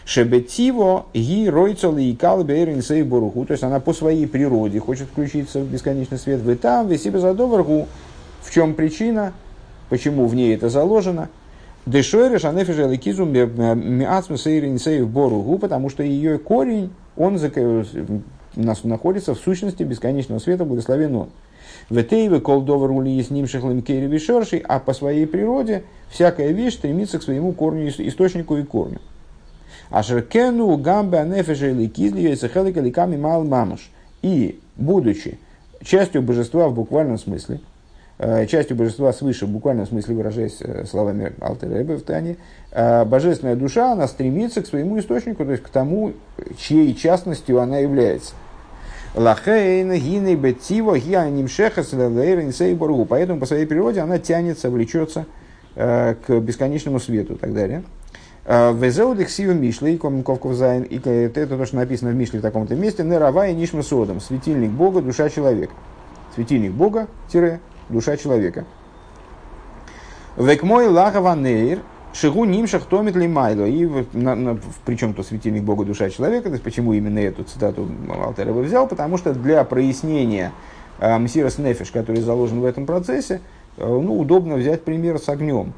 Шебетиво 0.05 1.07
ги 1.13 1.49
ройцел 1.49 1.97
и 1.97 2.15
калбейрин 2.15 2.81
сей 2.81 3.03
боруху. 3.03 3.45
То 3.45 3.53
есть 3.53 3.65
она 3.65 3.81
по 3.81 3.93
своей 3.93 4.29
природе 4.29 4.79
хочет 4.79 5.09
включиться 5.09 5.59
в 5.59 5.69
бесконечный 5.69 6.19
свет. 6.19 6.43
Вы 6.43 6.55
там, 6.55 6.87
веси 6.87 7.09
безадоваргу. 7.09 7.89
В 8.41 8.55
чем 8.55 8.75
причина? 8.75 9.33
Почему 9.89 10.27
в 10.27 10.35
ней 10.35 10.55
это 10.55 10.69
заложено? 10.69 11.29
Дешойреш 11.87 12.45
анефиша 12.45 12.89
ликизу 12.89 13.25
миацму 13.25 14.37
сейрин 14.37 14.79
сей 14.79 15.03
боруху. 15.03 15.59
Потому 15.59 15.89
что 15.89 16.03
ее 16.03 16.39
корень, 16.39 16.91
он 17.17 17.39
нас 18.57 18.85
находится 18.85 19.35
в 19.35 19.39
сущности 19.39 19.83
бесконечного 19.83 20.39
света, 20.39 20.65
благословен 20.65 21.15
он. 21.15 21.29
Ветейвы 21.91 22.41
колдовар 22.41 22.91
ули 22.91 23.23
с 23.23 23.31
ним 23.31 23.47
шехлым 23.47 23.83
кейреви 23.83 24.19
а 24.67 24.81
по 24.81 24.93
своей 24.93 25.27
природе 25.27 25.85
всякая 26.09 26.51
вещь 26.51 26.75
стремится 26.75 27.19
к 27.19 27.23
своему 27.23 27.53
корню, 27.53 27.89
источнику 27.89 28.57
и 28.57 28.65
корню. 28.65 29.01
Ашеркену 29.91 30.77
гамбе 30.79 31.19
анефеша 31.19 31.69
или 31.69 31.87
кизли 31.87 32.23
яйцехелика 32.23 32.81
ликами 32.81 33.17
мал 33.17 33.45
мамуш. 33.45 33.91
И, 34.23 34.59
будучи 34.77 35.39
частью 35.83 36.23
божества 36.23 36.69
в 36.69 36.75
буквальном 36.75 37.19
смысле, 37.19 37.57
э, 37.57 37.76
частью 38.47 38.77
божества 38.77 39.13
свыше, 39.13 39.47
в 39.47 39.51
буквальном 39.51 39.87
смысле 39.87 40.15
выражаясь 40.15 40.59
э, 40.61 40.85
словами 40.87 41.33
Алтеребе 41.41 41.97
в 41.97 42.03
Тане, 42.03 42.37
э, 42.73 43.05
божественная 43.05 43.57
душа, 43.57 43.93
она 43.93 44.09
стремится 44.09 44.63
к 44.63 44.67
своему 44.67 44.99
источнику, 44.99 45.45
то 45.45 45.51
есть 45.51 45.63
к 45.63 45.69
тому, 45.69 46.13
чьей 46.59 46.95
частностью 46.95 47.61
она 47.61 47.79
является. 47.79 48.35
Поэтому 53.05 53.41
по 53.41 53.47
своей 53.47 53.67
природе 53.67 54.01
она 54.01 54.19
тянется, 54.19 54.71
влечется 54.71 55.27
э, 55.75 56.15
к 56.27 56.39
бесконечному 56.41 57.01
свету 57.01 57.35
и 57.35 57.37
так 57.37 57.55
далее. 57.55 57.83
Э, 58.47 58.73
Везеудых 58.73 59.31
сию 59.31 59.55
Мишли, 59.55 59.99
Комковков 59.99 60.55
Зайн, 60.55 60.83
и 60.85 60.99
это 60.99 61.47
то, 61.47 61.67
что 61.67 61.77
написано 61.77 62.13
в 62.13 62.15
Мишле 62.15 62.39
в 62.39 62.43
таком-то 62.43 62.77
месте, 62.77 63.03
Нерава 63.03 63.49
и 63.49 63.55
Нишма 63.55 63.83
Содом, 63.83 64.21
светильник 64.21 64.71
Бога, 64.71 65.03
душа 65.03 65.29
человека. 65.29 65.73
Светильник 66.35 66.73
Бога, 66.73 67.09
тире, 67.33 67.61
душа 67.89 68.17
человека. 68.17 68.65
Век 70.37 70.63
мой 70.63 70.89
лахава 70.89 71.35
нейр, 71.35 71.81
Шигу 72.13 72.47
нимшах 72.47 72.87
томит 72.87 73.15
ли 73.15 73.29
майло. 73.29 73.67
И 73.67 73.87
на, 74.15 74.35
на, 74.35 74.59
причем 74.87 75.13
то 75.13 75.23
светильник 75.23 75.65
Бога 75.65 75.85
душа 75.85 76.09
человека. 76.09 76.45
То 76.45 76.53
есть 76.53 76.65
почему 76.65 76.95
именно 76.95 77.19
эту 77.19 77.45
цитату 77.45 77.89
Алтерова 78.09 78.63
взял? 78.63 78.89
Потому 78.89 79.19
что 79.19 79.35
для 79.35 79.63
прояснения 79.65 80.53
э, 80.99 81.19
Мсирос 81.19 81.59
Нефиш, 81.59 81.91
который 81.91 82.23
заложен 82.23 82.61
в 82.61 82.65
этом 82.65 82.87
процессе, 82.87 83.43
э, 83.77 83.87
ну, 83.87 84.19
удобно 84.19 84.55
взять 84.55 84.83
пример 84.83 85.19
с 85.19 85.29
огнем. 85.29 85.75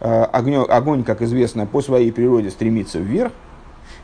Э, 0.00 0.24
огнем. 0.24 0.66
Огонь, 0.68 1.02
как 1.02 1.22
известно, 1.22 1.64
по 1.64 1.80
своей 1.80 2.12
природе 2.12 2.50
стремится 2.50 2.98
вверх. 2.98 3.32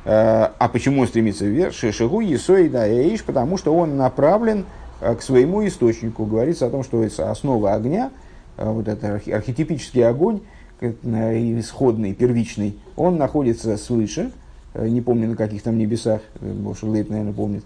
Э, 0.07 0.49
а 0.59 0.69
почему 0.73 1.03
он 1.03 1.09
стремится 1.09 1.45
вверх? 1.45 1.75
Шишигу 1.75 2.21
Есой 2.21 2.71
да 2.71 2.89
Эйш, 2.89 3.23
потому 3.23 3.59
что 3.59 3.75
он 3.77 3.99
направлен 3.99 4.65
к 5.01 5.21
своему 5.21 5.67
источнику. 5.67 6.25
Говорится 6.25 6.67
о 6.67 6.71
том, 6.71 6.83
что 6.83 7.07
основа 7.19 7.75
огня, 7.75 8.11
э, 8.57 8.71
вот 8.71 8.89
этот 8.89 9.29
архетипический 9.29 10.07
огонь, 10.07 10.41
исходный, 10.81 12.15
первичный, 12.15 12.79
он 12.97 13.17
находится 13.17 13.77
свыше, 13.77 14.33
э, 14.75 14.89
не 14.89 15.01
помню 15.01 15.29
на 15.29 15.37
каких 15.37 15.63
там 15.63 15.79
небесах, 15.79 16.21
больше 16.41 16.87
Лейб, 16.87 17.11
наверное, 17.11 17.33
помнит. 17.33 17.65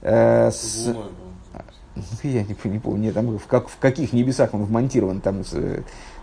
Э, 0.00 0.50
с... 0.50 0.94
Я 2.22 2.42
не, 2.42 2.56
не 2.64 2.78
помню, 2.78 3.02
нет, 3.02 3.14
там, 3.14 3.36
в, 3.36 3.46
как, 3.46 3.68
в 3.68 3.78
каких 3.78 4.12
небесах 4.14 4.54
он 4.54 4.64
вмонтирован. 4.64 5.20
Там. 5.20 5.42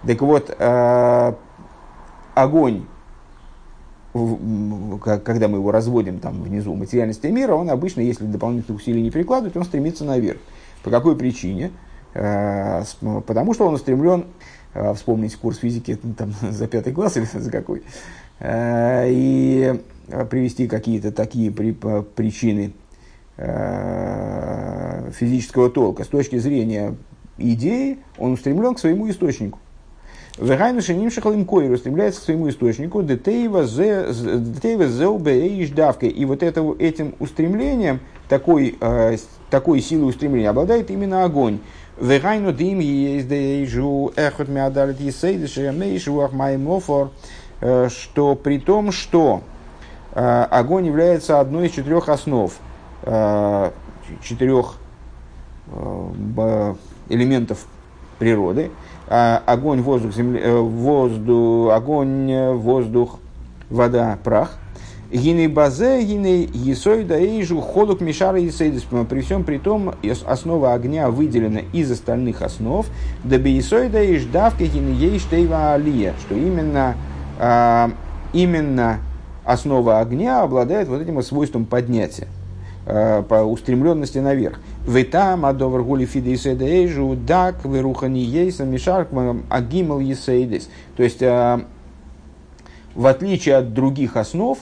Так 0.05 0.21
вот, 0.21 0.55
э, 0.57 1.33
огонь, 2.33 2.85
когда 4.13 5.47
мы 5.47 5.57
его 5.59 5.71
разводим 5.71 6.19
там 6.19 6.41
внизу 6.41 6.73
материальности 6.73 7.27
мира, 7.27 7.53
он 7.53 7.69
обычно, 7.69 8.01
если 8.01 8.25
дополнительных 8.25 8.81
усилий 8.81 9.01
не 9.01 9.11
прикладывать, 9.11 9.55
он 9.55 9.65
стремится 9.65 10.03
наверх. 10.03 10.39
По 10.83 10.89
какой 10.89 11.15
причине? 11.15 11.71
Потому 12.13 13.53
что 13.53 13.67
он 13.67 13.75
устремлен 13.75 14.25
а, 14.73 14.93
вспомнить 14.93 15.35
курс 15.35 15.57
физики 15.59 15.97
там, 16.17 16.33
за 16.51 16.67
пятый 16.67 16.93
класс 16.93 17.17
или 17.17 17.25
за 17.25 17.51
какой, 17.51 17.83
а, 18.39 19.05
и 19.07 19.79
привести 20.29 20.67
какие-то 20.67 21.11
такие 21.11 21.51
при, 21.51 21.71
причины 21.71 22.73
физического 25.13 25.69
толка. 25.69 26.03
С 26.03 26.07
точки 26.07 26.37
зрения 26.39 26.95
идеи, 27.37 27.99
он 28.17 28.33
устремлен 28.33 28.75
к 28.75 28.79
своему 28.79 29.09
источнику. 29.09 29.59
Вегайну 30.39 30.81
шеним 30.81 31.11
шахалим 31.11 31.45
койру 31.45 31.77
стремляется 31.77 32.21
к 32.21 32.23
своему 32.23 32.49
источнику, 32.49 33.03
детеева 33.03 33.65
зеубеиш 34.87 35.69
давка. 35.69 36.05
И 36.05 36.25
вот 36.25 36.43
это, 36.43 36.75
этим 36.79 37.13
устремлением, 37.19 37.99
такой, 38.29 38.77
такой 39.49 39.81
силой 39.81 40.09
устремления 40.09 40.49
обладает 40.49 40.89
именно 40.91 41.25
огонь. 41.25 41.59
Вегайну 41.99 42.53
дим 42.53 42.79
есть 42.79 43.27
дейжу 43.27 44.13
эхот 44.15 44.47
миадалит 44.47 45.01
есейдиши 45.01 45.73
мейшуах 45.73 46.31
маймофор, 46.31 47.11
э, 47.59 47.89
что 47.89 48.35
при 48.35 48.57
том, 48.57 48.93
что 48.93 49.41
э, 50.13 50.43
огонь 50.49 50.85
является 50.85 51.41
одной 51.41 51.67
из 51.67 51.73
четырех 51.73 52.07
основ, 52.07 52.53
э, 53.03 53.71
четырех 54.23 54.75
элементов 57.09 57.67
природы, 58.17 58.71
огонь, 59.09 59.81
воздух, 59.81 60.13
земля, 60.13 60.57
воздух, 60.57 61.73
огонь, 61.73 62.53
воздух, 62.53 63.19
вода, 63.69 64.17
прах– 64.23 64.57
Гиней 65.11 65.47
базе, 65.47 66.03
гиней 66.03 66.47
есойда 66.53 67.19
эйжу 67.19 67.61
холук 67.61 67.99
мишара 67.99 68.37
есейдис. 68.37 68.83
При 69.09 69.21
всем 69.21 69.43
при 69.43 69.57
том, 69.57 69.95
основа 70.27 70.73
огня 70.73 71.09
выделена 71.09 71.61
из 71.73 71.89
остальных 71.89 72.43
основ. 72.43 72.85
Да 73.23 73.39
би 73.39 73.51
есойда 73.53 73.97
эйж 73.97 74.25
давка 74.25 74.65
гиней 74.65 74.93
ейш 74.93 75.23
тейва 75.23 75.73
алия. 75.73 76.13
Что 76.19 76.35
именно, 76.35 76.95
а, 77.39 77.89
именно 78.33 78.99
основа 79.43 79.99
огня 79.99 80.43
обладает 80.43 80.87
вот 80.87 81.01
этим 81.01 81.23
свойством 81.23 81.65
поднятия 81.65 82.27
а, 82.27 82.38
по 82.89 83.43
устремленности 83.43 84.17
наверх. 84.17 84.59
Витам 84.87 85.45
адовар 85.45 85.83
гули 85.83 86.05
фиде 86.05 86.33
эйжу 86.33 87.15
дак 87.15 87.63
верухани 87.63 88.21
ейса 88.21 88.65
мишар 88.65 89.07
агимал 89.49 89.99
есейдис. 89.99 90.69
То 90.97 91.03
есть, 91.03 91.21
а, 91.21 91.61
в 92.95 93.05
отличие 93.05 93.57
от 93.57 93.73
других 93.73 94.17
основ, 94.17 94.57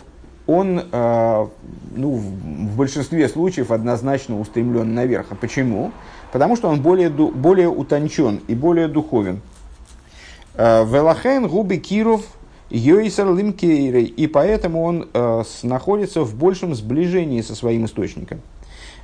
он 0.48 0.82
э, 0.92 1.48
ну, 1.96 2.12
в 2.12 2.78
большинстве 2.78 3.28
случаев 3.28 3.70
однозначно 3.70 4.40
устремлен 4.40 4.94
наверх. 4.94 5.28
А 5.30 5.36
почему? 5.36 5.92
Потому 6.32 6.56
что 6.56 6.70
он 6.70 6.82
более, 6.82 7.10
более 7.10 7.68
утончен 7.68 8.42
и 8.48 8.56
более 8.56 8.88
духовен. 8.88 9.42
Э, 10.56 10.86
Велахен 10.86 11.48
губи 11.48 11.78
киров 11.78 12.26
йойсер 12.70 13.34
лимкейрей. 13.34 14.06
И 14.06 14.28
поэтому 14.28 14.84
он 14.84 15.10
э, 15.14 15.44
находится 15.64 16.22
в 16.24 16.36
большем 16.36 16.76
сближении 16.76 17.42
со 17.42 17.56
своим 17.56 17.86
источником. 17.86 18.42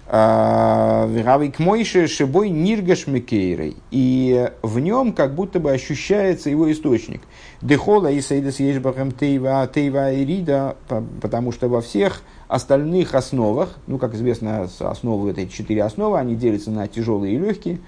К 0.05 1.55
Мойше 1.59 2.07
Шибой 2.07 2.49
Ниргаш 2.49 3.07
Микейрой. 3.07 3.77
И 3.89 4.49
в 4.61 4.79
нем 4.79 5.13
как 5.13 5.33
будто 5.33 5.59
бы 5.59 5.71
ощущается 5.71 6.49
его 6.49 6.69
источник. 6.71 7.21
Дехола 7.61 8.11
и 8.11 8.19
Сейдас 8.19 8.59
Ешбахам 8.59 9.11
Тейва 9.11 9.67
Тейва 9.73 10.11
и 10.11 10.25
Рида, 10.25 10.75
потому 11.21 11.53
что 11.53 11.69
во 11.69 11.81
всех 11.81 12.21
остальных 12.49 13.15
основах, 13.15 13.77
ну, 13.87 13.97
как 13.97 14.13
известно, 14.13 14.69
основы, 14.79 15.31
этой 15.31 15.47
четыре 15.47 15.83
основы, 15.83 16.19
они 16.19 16.35
делятся 16.35 16.69
на 16.69 16.87
тяжелые 16.87 17.35
и 17.35 17.39
легкие. 17.39 17.79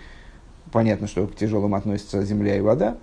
Понятно, 0.71 1.07
что 1.07 1.27
к 1.27 1.35
тяжелым 1.35 1.75
относятся 1.75 2.23
земля 2.23 2.57
и 2.57 2.61
вода, 2.61 2.95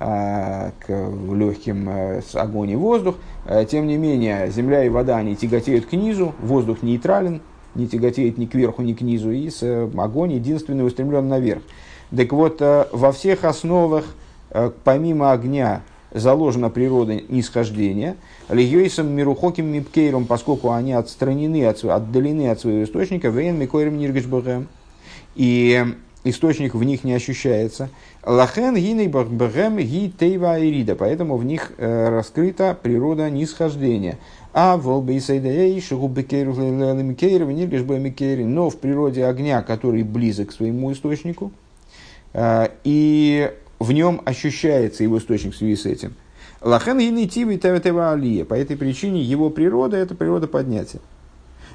к 0.00 0.88
легким 0.88 1.88
э, 1.90 2.22
огонь 2.32 2.70
и 2.70 2.76
воздух. 2.76 3.16
Э, 3.44 3.66
тем 3.70 3.86
не 3.86 3.98
менее, 3.98 4.50
земля 4.50 4.82
и 4.82 4.88
вода, 4.88 5.18
они 5.18 5.36
тяготеют 5.36 5.86
к 5.86 5.92
низу, 5.92 6.34
воздух 6.40 6.82
нейтрален, 6.82 7.42
не 7.74 7.86
тяготеет 7.86 8.38
ни 8.38 8.46
кверху, 8.46 8.80
ни 8.80 8.94
к 8.94 9.02
низу, 9.02 9.30
и 9.30 9.50
э, 9.60 9.90
огонь 9.98 10.32
единственный 10.32 10.86
устремлен 10.86 11.28
наверх. 11.28 11.62
Так 12.16 12.32
вот, 12.32 12.60
во 12.60 13.12
всех 13.12 13.44
основах, 13.44 14.04
помимо 14.82 15.30
огня, 15.30 15.82
заложена 16.12 16.68
природа 16.70 17.20
нисхождения, 17.28 18.16
легейсом 18.48 19.12
мирухоким 19.12 19.66
мипкейром, 19.66 20.24
поскольку 20.24 20.72
они 20.72 20.92
отстранены, 20.92 21.66
от, 21.66 21.84
отдалены 21.84 22.50
от 22.50 22.58
своего 22.58 22.82
источника, 22.82 23.28
вейн 23.28 23.56
микойрем 23.56 23.96
ниргишбэгэм. 23.96 24.66
И 25.36 25.84
источник 26.24 26.74
в 26.74 26.82
них 26.82 27.04
не 27.04 27.12
ощущается. 27.12 27.90
Лахен 28.24 28.76
гиней 28.76 29.08
бэгэм 29.08 29.78
ги 29.78 30.10
тейва 30.10 30.60
ирида, 30.60 30.94
поэтому 30.94 31.36
в 31.36 31.44
них 31.44 31.72
э, 31.78 32.10
раскрыта 32.10 32.76
природа 32.80 33.30
нисхождения. 33.30 34.18
А 34.52 34.76
волбейсайдаэй 34.76 35.80
шагубекейру 35.80 36.52
но 38.44 38.68
в 38.68 38.76
природе 38.76 39.24
огня, 39.24 39.62
который 39.62 40.02
близок 40.02 40.50
к 40.50 40.52
своему 40.52 40.92
источнику, 40.92 41.50
э, 42.34 42.68
и 42.84 43.52
в 43.78 43.92
нем 43.92 44.20
ощущается 44.26 45.02
его 45.02 45.16
источник 45.16 45.54
в 45.54 45.56
связи 45.56 45.76
с 45.76 45.86
этим. 45.86 46.12
Лахен 46.60 46.98
гиней 46.98 47.26
тиви 47.26 47.58
алия, 47.58 48.44
по 48.44 48.52
этой 48.52 48.76
причине 48.76 49.22
его 49.22 49.48
природа– 49.48 49.96
это 49.98 50.14
природа 50.14 50.46
поднятия. 50.46 51.00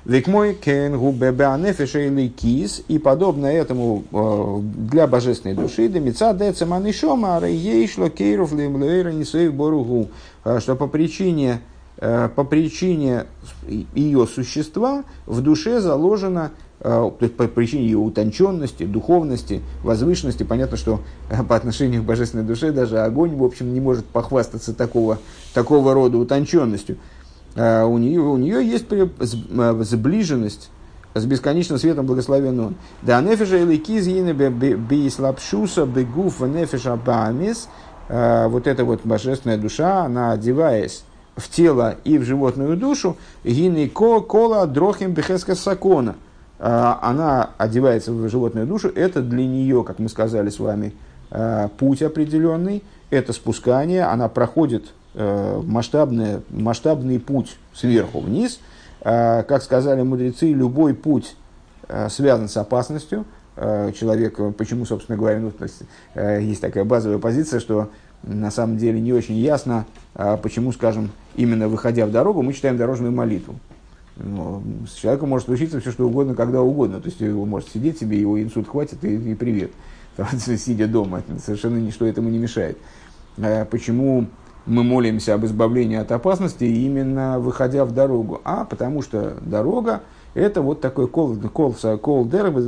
Век 0.05 0.27
мой 0.27 0.53
кенгу 0.53 1.11
бебеанефеша 1.11 2.27
кис, 2.27 2.83
и 2.87 2.99
подобно 2.99 3.47
этому 3.47 4.03
э, 4.11 4.59
для 4.91 5.07
божественной 5.07 5.55
души, 5.55 5.87
демица 5.87 6.31
децеман 6.31 6.85
и 6.85 6.91
шома, 6.91 7.41
ейшло 7.47 8.09
кейров 8.09 8.53
лимлейра 8.53 9.09
несоев 9.09 9.55
боругу, 9.55 10.09
э, 10.43 10.59
что 10.59 10.75
по 10.75 10.85
причине, 10.85 11.59
э, 11.97 12.29
по 12.35 12.43
причине 12.43 13.25
ее 13.95 14.27
существа 14.27 15.05
в 15.25 15.41
душе 15.41 15.81
заложено 15.81 16.51
то 16.77 17.15
есть 17.21 17.35
по 17.35 17.47
причине 17.47 17.85
ее 17.85 17.97
утонченности, 17.97 18.83
духовности, 18.83 19.61
возвышенности. 19.81 20.43
Понятно, 20.43 20.77
что 20.77 20.99
по 21.47 21.55
отношению 21.55 22.03
к 22.03 22.05
божественной 22.05 22.43
душе 22.43 22.71
даже 22.71 22.99
огонь, 22.99 23.35
в 23.35 23.43
общем, 23.43 23.73
не 23.73 23.79
может 23.79 24.05
похвастаться 24.05 24.73
такого, 24.73 25.17
такого 25.53 25.93
рода 25.95 26.17
утонченностью. 26.17 26.97
А, 27.55 27.85
у 27.85 27.97
нее, 27.97 28.21
у 28.21 28.37
нее 28.37 28.67
есть 28.67 28.85
а, 28.91 29.83
сближенность 29.83 30.69
с 31.13 31.25
бесконечным 31.25 31.79
светом 31.79 32.05
благословен 32.05 32.59
он. 32.59 32.75
Да 33.01 33.21
нефеша 33.21 33.57
или 33.57 33.77
киз 33.77 34.07
бейслапшуса 34.07 35.85
бегуф 35.85 36.41
нефеша 36.41 36.95
бамис. 36.97 37.69
А, 38.09 38.47
вот 38.49 38.67
эта 38.67 38.83
вот 38.83 39.01
божественная 39.03 39.57
душа, 39.57 40.03
она 40.03 40.33
одеваясь 40.33 41.03
в 41.37 41.49
тело 41.49 41.95
и 42.03 42.17
в 42.17 42.23
животную 42.23 42.77
душу, 42.77 43.17
гины 43.43 43.89
кола 43.89 44.67
дрохим 44.67 45.13
бехеска 45.13 45.55
сакона. 45.55 46.15
Она 46.57 47.49
одевается 47.57 48.13
в 48.13 48.29
животную 48.29 48.65
душу, 48.65 48.87
это 48.87 49.21
для 49.21 49.45
нее, 49.45 49.83
как 49.83 49.99
мы 49.99 50.07
сказали 50.07 50.49
с 50.49 50.57
вами, 50.57 50.93
путь 51.77 52.01
определенный, 52.01 52.81
это 53.09 53.33
спускание, 53.33 54.05
она 54.05 54.29
проходит 54.29 54.85
Э, 54.85 55.04
масштабный, 55.15 56.41
масштабный 56.49 57.19
путь 57.19 57.57
сверху 57.73 58.19
вниз. 58.19 58.59
Э, 59.01 59.43
как 59.43 59.61
сказали 59.61 60.01
мудрецы, 60.01 60.51
любой 60.51 60.93
путь 60.93 61.35
э, 61.87 62.09
связан 62.09 62.49
с 62.49 62.57
опасностью. 62.57 63.25
Человек, 63.97 64.37
почему, 64.57 64.83
собственно 64.83 65.17
говоря, 65.17 65.39
ну, 65.39 65.49
есть, 65.61 65.83
есть 66.13 66.59
такая 66.59 66.83
базовая 66.83 67.19
позиция, 67.19 67.61
что 67.61 67.89
на 68.21 68.51
самом 68.51 68.77
деле 68.77 68.99
не 68.99 69.13
очень 69.13 69.35
ясно, 69.35 69.85
почему, 70.13 70.73
скажем, 70.73 71.11
именно 71.37 71.69
выходя 71.69 72.05
в 72.05 72.11
дорогу, 72.11 72.41
мы 72.41 72.51
читаем 72.51 72.75
дорожную 72.75 73.13
молитву. 73.13 73.55
Ну, 74.17 74.61
с 74.85 74.95
человеком 74.95 75.29
может 75.29 75.45
случиться 75.45 75.79
все, 75.79 75.91
что 75.91 76.05
угодно, 76.05 76.35
когда 76.35 76.61
угодно. 76.61 76.99
То 76.99 77.07
есть, 77.07 77.21
он 77.21 77.47
может 77.47 77.69
сидеть 77.69 77.97
себе, 77.97 78.19
его 78.19 78.43
инсульт 78.43 78.67
хватит, 78.67 79.01
и, 79.05 79.15
и 79.15 79.35
привет. 79.35 79.71
Сидя 80.57 80.89
дома, 80.89 81.23
совершенно 81.41 81.77
ничто 81.77 82.05
этому 82.05 82.27
не 82.27 82.39
мешает. 82.39 82.77
Почему 83.71 84.27
мы 84.65 84.83
молимся 84.83 85.35
об 85.35 85.45
избавлении 85.45 85.97
от 85.97 86.11
опасности, 86.11 86.63
именно 86.63 87.39
выходя 87.39 87.85
в 87.85 87.91
дорогу. 87.91 88.41
А 88.43 88.65
потому 88.65 89.01
что 89.01 89.37
дорога– 89.41 90.01
это 90.33 90.61
вот 90.61 90.81
такой 90.81 91.07
кол, 91.07 91.35
кол, 91.53 91.75
кол 92.01 92.25
дерба 92.25 92.61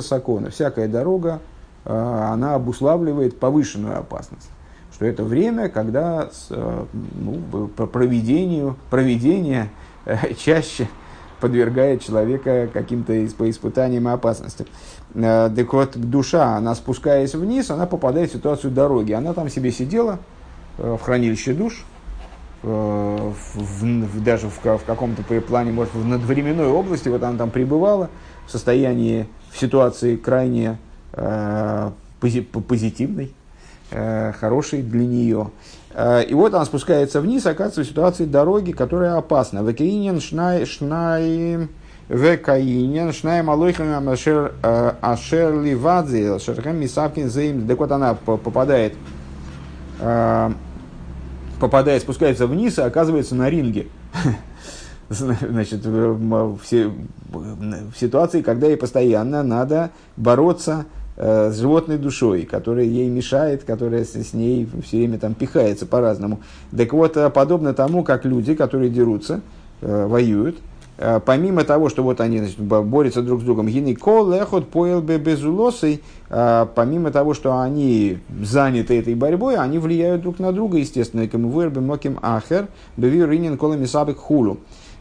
сакона. 0.00 0.50
Всякая 0.50 0.88
дорога, 0.88 1.40
а, 1.84 2.32
она 2.32 2.54
обуславливает 2.54 3.38
повышенную 3.38 3.98
опасность. 3.98 4.48
Что 4.92 5.04
это 5.04 5.24
время, 5.24 5.68
когда 5.68 6.30
а, 6.50 6.86
ну, 6.92 7.68
проведению, 7.68 8.76
проведение 8.88 9.70
э, 10.04 10.32
чаще 10.34 10.88
подвергает 11.40 12.02
человека 12.02 12.70
каким-то 12.72 13.26
испытаниям 13.26 14.08
и 14.08 14.12
опасностям. 14.12 14.66
Э, 15.14 15.50
так 15.54 15.72
вот, 15.72 15.96
душа, 15.96 16.56
она 16.56 16.76
спускаясь 16.76 17.34
вниз, 17.34 17.70
она 17.70 17.86
попадает 17.86 18.30
в 18.30 18.34
ситуацию 18.34 18.70
дороги. 18.70 19.12
Она 19.12 19.34
там 19.34 19.50
себе 19.50 19.70
сидела, 19.70 20.18
Э, 20.18 20.35
в 20.78 20.98
хранилище 20.98 21.54
душ, 21.54 21.84
э, 22.62 22.66
в, 22.66 23.56
в, 23.56 24.22
даже 24.22 24.48
в, 24.48 24.58
в 24.62 24.84
каком-то 24.84 25.22
плане, 25.22 25.72
может, 25.72 25.94
в 25.94 26.06
надвременной 26.06 26.66
области, 26.66 27.08
вот 27.08 27.22
она 27.22 27.38
там 27.38 27.50
пребывала 27.50 28.10
в 28.46 28.50
состоянии, 28.50 29.26
в 29.50 29.58
ситуации 29.58 30.16
крайне 30.16 30.78
э, 31.12 31.90
позитивной, 32.20 33.32
э, 33.90 34.32
хорошей 34.32 34.82
для 34.82 35.06
нее. 35.06 35.50
Э, 35.94 36.22
и 36.22 36.34
вот 36.34 36.54
она 36.54 36.64
спускается 36.64 37.20
вниз, 37.20 37.46
оказывается 37.46 37.82
в 37.82 37.86
ситуации 37.86 38.24
дороги, 38.24 38.72
которая 38.72 39.16
опасна. 39.16 39.60
Векаинен 39.60 40.20
шнай 40.20 40.66
шнай 40.66 41.68
Векаинен 42.08 43.12
шнай 43.12 43.42
малойхам 43.42 44.08
ашер 44.08 44.54
ашер 44.62 45.60
ливадзе 45.60 46.38
шерхем 46.38 46.76
мисавкин 46.76 47.28
зейм. 47.28 47.66
Так 47.66 47.78
вот 47.78 47.90
она 47.90 48.14
попадает 48.14 48.94
попадает, 51.60 52.02
спускается 52.02 52.46
вниз 52.46 52.78
и 52.78 52.82
оказывается 52.82 53.34
на 53.34 53.50
ринге. 53.50 53.86
Значит, 55.08 55.84
в, 55.84 56.58
в 56.58 57.98
ситуации, 57.98 58.42
когда 58.42 58.66
ей 58.66 58.76
постоянно 58.76 59.42
надо 59.44 59.90
бороться 60.16 60.86
э, 61.16 61.52
с 61.52 61.58
животной 61.58 61.98
душой, 61.98 62.42
которая 62.42 62.84
ей 62.84 63.08
мешает, 63.08 63.62
которая 63.62 64.04
с, 64.04 64.14
с 64.14 64.32
ней 64.32 64.68
все 64.84 64.98
время 64.98 65.18
там 65.18 65.34
пихается 65.34 65.86
по-разному. 65.86 66.40
Так 66.76 66.92
вот, 66.92 67.16
э, 67.16 67.30
подобно 67.30 67.72
тому, 67.72 68.02
как 68.02 68.24
люди, 68.24 68.54
которые 68.54 68.90
дерутся, 68.90 69.42
э, 69.80 70.06
воюют, 70.06 70.56
Э, 70.58 70.75
помимо 70.96 71.64
того, 71.64 71.90
что 71.90 72.02
вот 72.02 72.20
они 72.20 72.38
значит, 72.38 72.58
борются 72.58 73.22
друг 73.22 73.42
с 73.42 73.44
другом, 73.44 73.68
гинекол 73.68 74.30
лехот 74.30 74.70
поел 74.70 75.02
безулосой, 75.02 76.02
э, 76.30 76.66
помимо 76.74 77.10
того, 77.10 77.34
что 77.34 77.60
они 77.60 78.18
заняты 78.42 78.98
этой 78.98 79.14
борьбой, 79.14 79.56
они 79.56 79.78
влияют 79.78 80.22
друг 80.22 80.38
на 80.38 80.52
друга, 80.52 80.78
естественно, 80.78 81.28
кому 81.28 81.50
вырбе 81.50 81.80
моким 81.80 82.18
ахер, 82.22 82.68
беви 82.96 83.26
ринин 83.26 83.58
колами 83.58 83.84
сабик 83.84 84.16
хулу, 84.16 84.58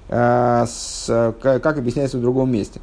э, 0.10 0.66
как 1.08 1.78
объясняется 1.78 2.18
в 2.18 2.22
другом 2.22 2.52
месте. 2.52 2.82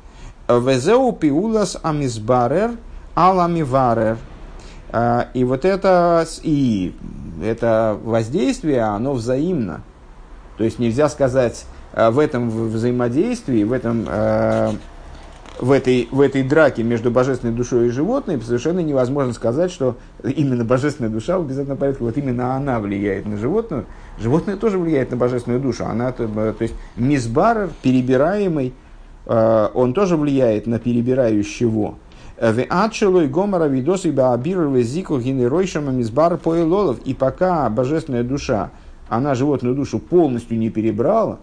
Везеу 0.49 1.13
пиулас 1.13 1.79
амизбарер 1.83 2.73
аламиварер. 3.15 4.17
И 5.33 5.45
вот 5.45 5.65
это, 5.65 6.27
и 6.43 6.95
это 7.43 7.99
воздействие, 8.03 8.83
оно 8.83 9.15
взаимно. 9.15 9.83
То 10.59 10.65
есть 10.65 10.79
нельзя 10.79 11.09
сказать, 11.09 11.65
Э, 11.65 11.72
в 11.95 12.19
этом 12.19 12.49
взаимодействии, 12.49 13.65
в, 13.65 13.73
этом, 13.73 14.07
э, 14.09 14.73
в, 15.61 15.71
этой, 15.71 16.09
в 16.11 16.21
этой 16.21 16.43
драке 16.43 16.83
между 16.83 17.11
божественной 17.11 17.53
душой 17.53 17.89
и 17.89 17.91
животной 17.91 18.41
совершенно 18.41 18.81
невозможно 18.81 19.33
сказать, 19.33 19.71
что 19.71 19.97
именно 20.23 20.65
божественная 20.65 21.11
душа 21.11 21.39
в 21.39 21.43
обязательном 21.43 21.77
порядке, 21.77 22.05
вот 22.05 22.17
именно 22.17 22.55
она 22.55 22.81
влияет 22.81 23.27
на 23.27 23.37
животную. 23.37 23.85
Животное 24.19 24.57
тоже 24.57 24.79
влияет 24.79 25.11
на 25.11 25.17
божественную 25.17 25.61
душу. 25.61 25.85
Она, 25.85 26.13
то, 26.13 26.25
э, 26.25 26.55
то 26.57 26.63
есть 26.63 26.75
мисбарер, 26.97 27.71
перебираемый, 27.83 28.75
он 29.25 29.95
тоже 29.95 30.17
влияет 30.17 30.67
на 30.67 30.81
перебирающего. 30.81 31.95
И 32.41 33.27
гомора 33.29 33.67
видосы 33.67 34.11
баабировали 34.11 34.83
зику 34.83 35.21
генеройшама 35.21 35.93
мизбар 35.93 36.39
поэлолов. 36.39 36.99
И 37.05 37.15
пока 37.15 37.71
божественная 37.71 38.25
душа, 38.25 38.71
она 39.09 39.37
животную 39.37 39.77
душу 39.77 40.01
полностью 40.01 40.59
не 40.59 40.71
перебрала, 40.71 41.39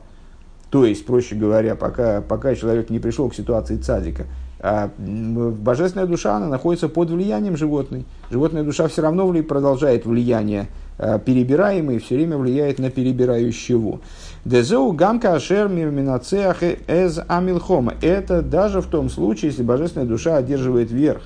то 0.69 0.85
есть, 0.85 1.05
проще 1.05 1.35
говоря, 1.35 1.75
пока, 1.75 2.21
пока 2.21 2.53
человек 2.55 2.89
не 2.89 2.99
пришел 2.99 3.29
к 3.29 3.35
ситуации 3.35 3.77
цадика, 3.77 4.25
а 4.59 4.91
божественная 4.97 6.05
душа, 6.05 6.35
она 6.35 6.47
находится 6.47 6.89
под 6.89 7.09
влиянием 7.09 7.55
животной. 7.55 8.05
Животная 8.29 8.63
душа 8.63 8.87
все 8.89 9.01
равно 9.01 9.31
продолжает 9.41 10.05
влияние 10.05 10.67
а, 10.97 11.17
перебираемый, 11.17 11.99
все 11.99 12.15
время 12.15 12.37
влияет 12.37 12.77
на 12.77 12.91
перебирающего. 12.91 14.01
Дезеу 14.43 14.91
гамка 14.91 15.33
ашер 15.33 15.69
мирминацеах 15.69 16.61
эз 16.87 17.21
амилхома. 17.27 17.93
Это 18.01 18.41
даже 18.41 18.81
в 18.81 18.87
том 18.87 19.09
случае, 19.09 19.51
если 19.51 19.63
божественная 19.63 20.07
душа 20.07 20.35
одерживает 20.35 20.91
верх. 20.91 21.21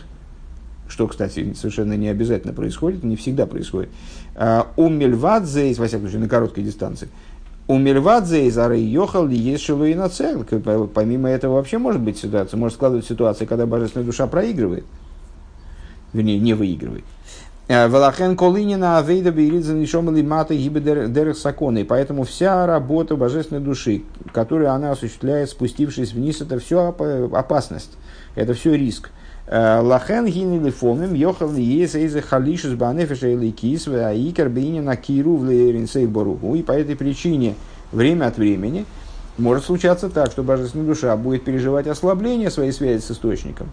Что, 0.87 1.07
кстати, 1.07 1.53
совершенно 1.55 1.93
не 1.93 2.09
обязательно 2.09 2.53
происходит, 2.53 3.03
не 3.03 3.15
всегда 3.15 3.47
происходит. 3.47 3.89
А, 4.35 4.67
у 4.77 4.89
Мельвадзе, 4.89 5.73
во 5.73 5.87
всяком 5.87 6.01
случае, 6.01 6.21
на 6.21 6.29
короткой 6.29 6.63
дистанции, 6.63 7.09
у 7.67 7.77
Мельвадзе 7.77 8.47
из 8.47 8.57
Йохал 8.57 9.29
есть 9.29 9.69
и 9.69 9.95
на 9.95 10.09
цель. 10.09 10.43
Помимо 10.93 11.29
этого 11.29 11.55
вообще 11.55 11.77
может 11.77 12.01
быть 12.01 12.17
ситуация. 12.17 12.57
Может 12.57 12.75
складывать 12.75 13.05
ситуация, 13.05 13.47
когда 13.47 13.65
божественная 13.65 14.05
душа 14.05 14.27
проигрывает. 14.27 14.85
Вернее, 16.11 16.39
не 16.39 16.53
выигрывает. 16.53 17.05
Э, 17.69 17.87
Велахен 17.87 18.35
Колинина 18.35 18.97
Авейда 18.97 19.31
Бейлидзан 19.31 19.81
Ишом 19.81 20.13
Лимата 20.13 20.53
Гибедерх 20.53 21.37
Сакона. 21.37 21.79
И 21.79 21.83
поэтому 21.85 22.23
вся 22.23 22.67
работа 22.67 23.15
божественной 23.15 23.61
души, 23.61 24.03
которую 24.33 24.69
она 24.69 24.91
осуществляет, 24.91 25.49
спустившись 25.49 26.11
вниз, 26.11 26.41
это 26.41 26.59
все 26.59 26.89
опасность. 26.89 27.91
Это 28.35 28.53
все 28.53 28.75
риск. 28.75 29.11
Лахен 29.53 30.25
гинили 30.25 30.71
фомим 30.71 31.13
йохал 31.13 31.53
ес 31.53 31.93
из 31.93 32.19
халишус 32.23 32.73
банефиша 32.73 33.27
или 33.27 33.51
кис 33.51 33.87
а 33.87 34.11
икер 34.11 34.49
на 34.49 34.95
киру 34.95 35.35
в 35.35 35.43
лейринсей 35.43 36.07
боругу. 36.07 36.55
И 36.55 36.63
по 36.63 36.71
этой 36.71 36.95
причине 36.95 37.53
время 37.91 38.25
от 38.25 38.37
времени 38.37 38.85
может 39.37 39.65
случаться 39.65 40.09
так, 40.09 40.31
что 40.31 40.41
божественная 40.41 40.87
душа 40.87 41.15
будет 41.17 41.43
переживать 41.43 41.85
ослабление 41.85 42.49
своей 42.49 42.71
связи 42.71 43.03
с 43.03 43.11
источником. 43.11 43.69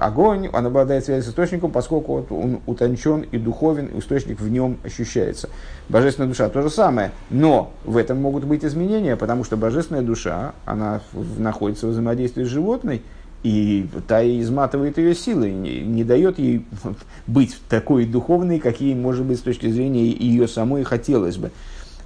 Огонь, 0.00 0.48
он 0.48 0.66
обладает 0.66 1.04
связью 1.04 1.24
с 1.24 1.28
источником, 1.28 1.70
поскольку 1.70 2.14
вот 2.14 2.32
он 2.32 2.60
утончен 2.64 3.20
и 3.20 3.36
духовен, 3.36 3.90
источник 3.98 4.40
в 4.40 4.48
нем 4.48 4.78
ощущается. 4.82 5.50
Божественная 5.90 6.28
душа 6.28 6.48
то 6.48 6.62
же 6.62 6.70
самое, 6.70 7.12
но 7.30 7.70
в 7.84 7.98
этом 7.98 8.20
могут 8.20 8.44
быть 8.44 8.64
изменения, 8.64 9.14
потому 9.14 9.44
что 9.44 9.56
божественная 9.56 10.02
душа, 10.02 10.54
она 10.64 11.02
находится 11.36 11.86
в 11.86 11.90
взаимодействии 11.90 12.44
с 12.44 12.48
животной, 12.48 13.02
и 13.42 13.86
та 14.06 14.22
изматывает 14.22 14.98
ее 14.98 15.14
силы, 15.14 15.50
не, 15.50 15.80
не 15.80 16.04
дает 16.04 16.38
ей 16.38 16.64
быть 17.26 17.56
такой 17.68 18.04
духовной, 18.04 18.58
какие, 18.58 18.94
может 18.94 19.24
быть, 19.24 19.38
с 19.38 19.42
точки 19.42 19.70
зрения 19.70 20.06
ее 20.06 20.48
самой 20.48 20.84
хотелось 20.84 21.36
бы. 21.36 21.50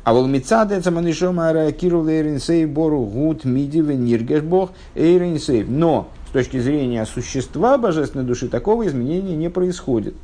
А 0.05 0.13
вол 0.13 0.27
мецад 0.27 0.73
это 0.73 0.91
манишом 0.91 1.39
киру 1.73 2.03
лейринсей 2.03 2.67
бору 2.67 3.05
гуд 3.05 3.45
миди 3.45 3.79
вениргеш 3.79 4.43
бог 4.43 4.73
эйринсей. 4.97 5.63
Но 5.63 6.09
с 6.29 6.33
точки 6.33 6.59
зрения 6.59 7.07
существа 7.07 7.79
божественной 7.79 8.25
души 8.25 8.49
такого 8.49 8.87
изменения 8.87 9.37
не 9.37 9.49
происходит. 9.49 10.15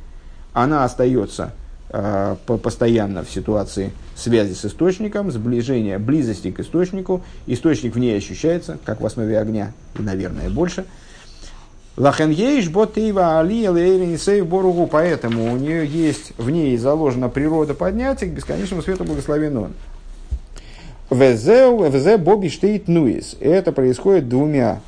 Она 0.51 0.83
остается 0.83 1.53
постоянно 1.89 3.23
в 3.23 3.31
ситуации 3.31 3.91
связи 4.15 4.53
с 4.53 4.65
источником, 4.65 5.31
сближения, 5.31 5.97
близости 5.97 6.51
к 6.51 6.59
источнику. 6.59 7.23
Источник 7.47 7.95
в 7.95 7.99
ней 7.99 8.17
ощущается, 8.17 8.77
как 8.85 9.01
в 9.01 9.05
основе 9.05 9.39
огня, 9.39 9.73
и, 9.97 10.01
наверное, 10.01 10.49
больше– 10.49 10.85
Лахен 11.99 12.29
ейш 12.29 12.69
алия 12.69 13.71
лейринисей 13.71 14.41
боругу. 14.41 14.87
Поэтому 14.87 15.53
у 15.53 15.57
нее 15.57 15.85
есть, 15.85 16.31
в 16.37 16.49
ней 16.49 16.77
заложена 16.77 17.27
природа 17.27 17.73
поднятия 17.73 18.27
к 18.27 18.29
бесконечному 18.29 18.81
свету 18.81 19.03
благословен 19.03 19.57
он. 19.57 19.73
Везе 21.09 22.17
боби 22.17 22.47
штейт 22.47 22.87
нуис. 22.87 23.35
Это 23.41 23.73
происходит 23.73 24.29
двумя 24.29 24.79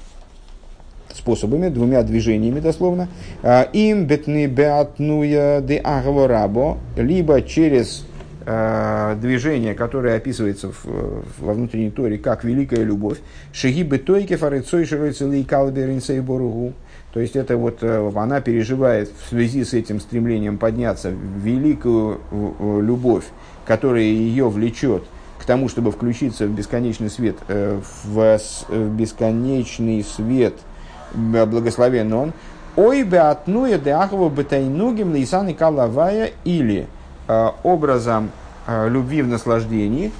способами, 1.22 1.70
двумя 1.70 2.04
движениями 2.04 2.60
дословно. 2.60 3.08
А, 3.44 3.70
им 3.74 4.06
бетны 4.06 4.48
беатнуя 4.48 5.62
де 5.62 5.78
агворабо, 5.78 6.78
либо 6.98 7.42
через 7.42 8.06
э, 8.46 9.16
движение, 9.22 9.76
которое 9.76 10.18
описывается 10.18 10.72
в, 10.72 11.24
во 11.40 11.54
внутренней 11.54 11.92
торе 11.92 12.18
как 12.18 12.44
великая 12.44 12.84
любовь. 12.84 13.20
Шаги 13.54 13.84
бетойки 13.84 14.36
фарицой 14.36 14.86
широйцелей 14.86 15.44
калберинсей 15.44 16.20
боругу. 16.22 16.74
То 17.14 17.20
есть 17.20 17.36
это 17.36 17.56
вот 17.56 17.80
э, 17.82 18.12
она 18.16 18.42
переживает 18.42 19.12
в 19.26 19.30
связи 19.30 19.64
с 19.64 19.74
этим 19.74 20.00
стремлением 20.00 20.58
подняться 20.58 21.12
великую 21.12 22.20
любовь, 22.82 23.26
которая 23.66 24.04
ее 24.04 24.50
влечет 24.50 25.04
к 25.38 25.46
тому, 25.46 25.70
чтобы 25.70 25.92
включиться 25.92 26.48
в 26.48 26.52
бесконечный 26.52 27.10
свет, 27.10 27.36
э, 27.48 27.80
в 28.04 28.40
бесконечный 28.96 30.04
свет 30.04 30.56
благословен 31.14 32.14
он. 32.14 32.34
Ой 32.76 33.03
беатнуя 33.03 33.78
деахова 33.78 34.30
бетайнугим 34.30 35.14
лейсан 35.14 35.53
калавая 35.53 36.32
или 36.45 36.88
э, 37.28 37.49
образом 37.64 38.32
любви 38.68 39.24
в 39.24 39.28
наслаждении, 39.28 40.12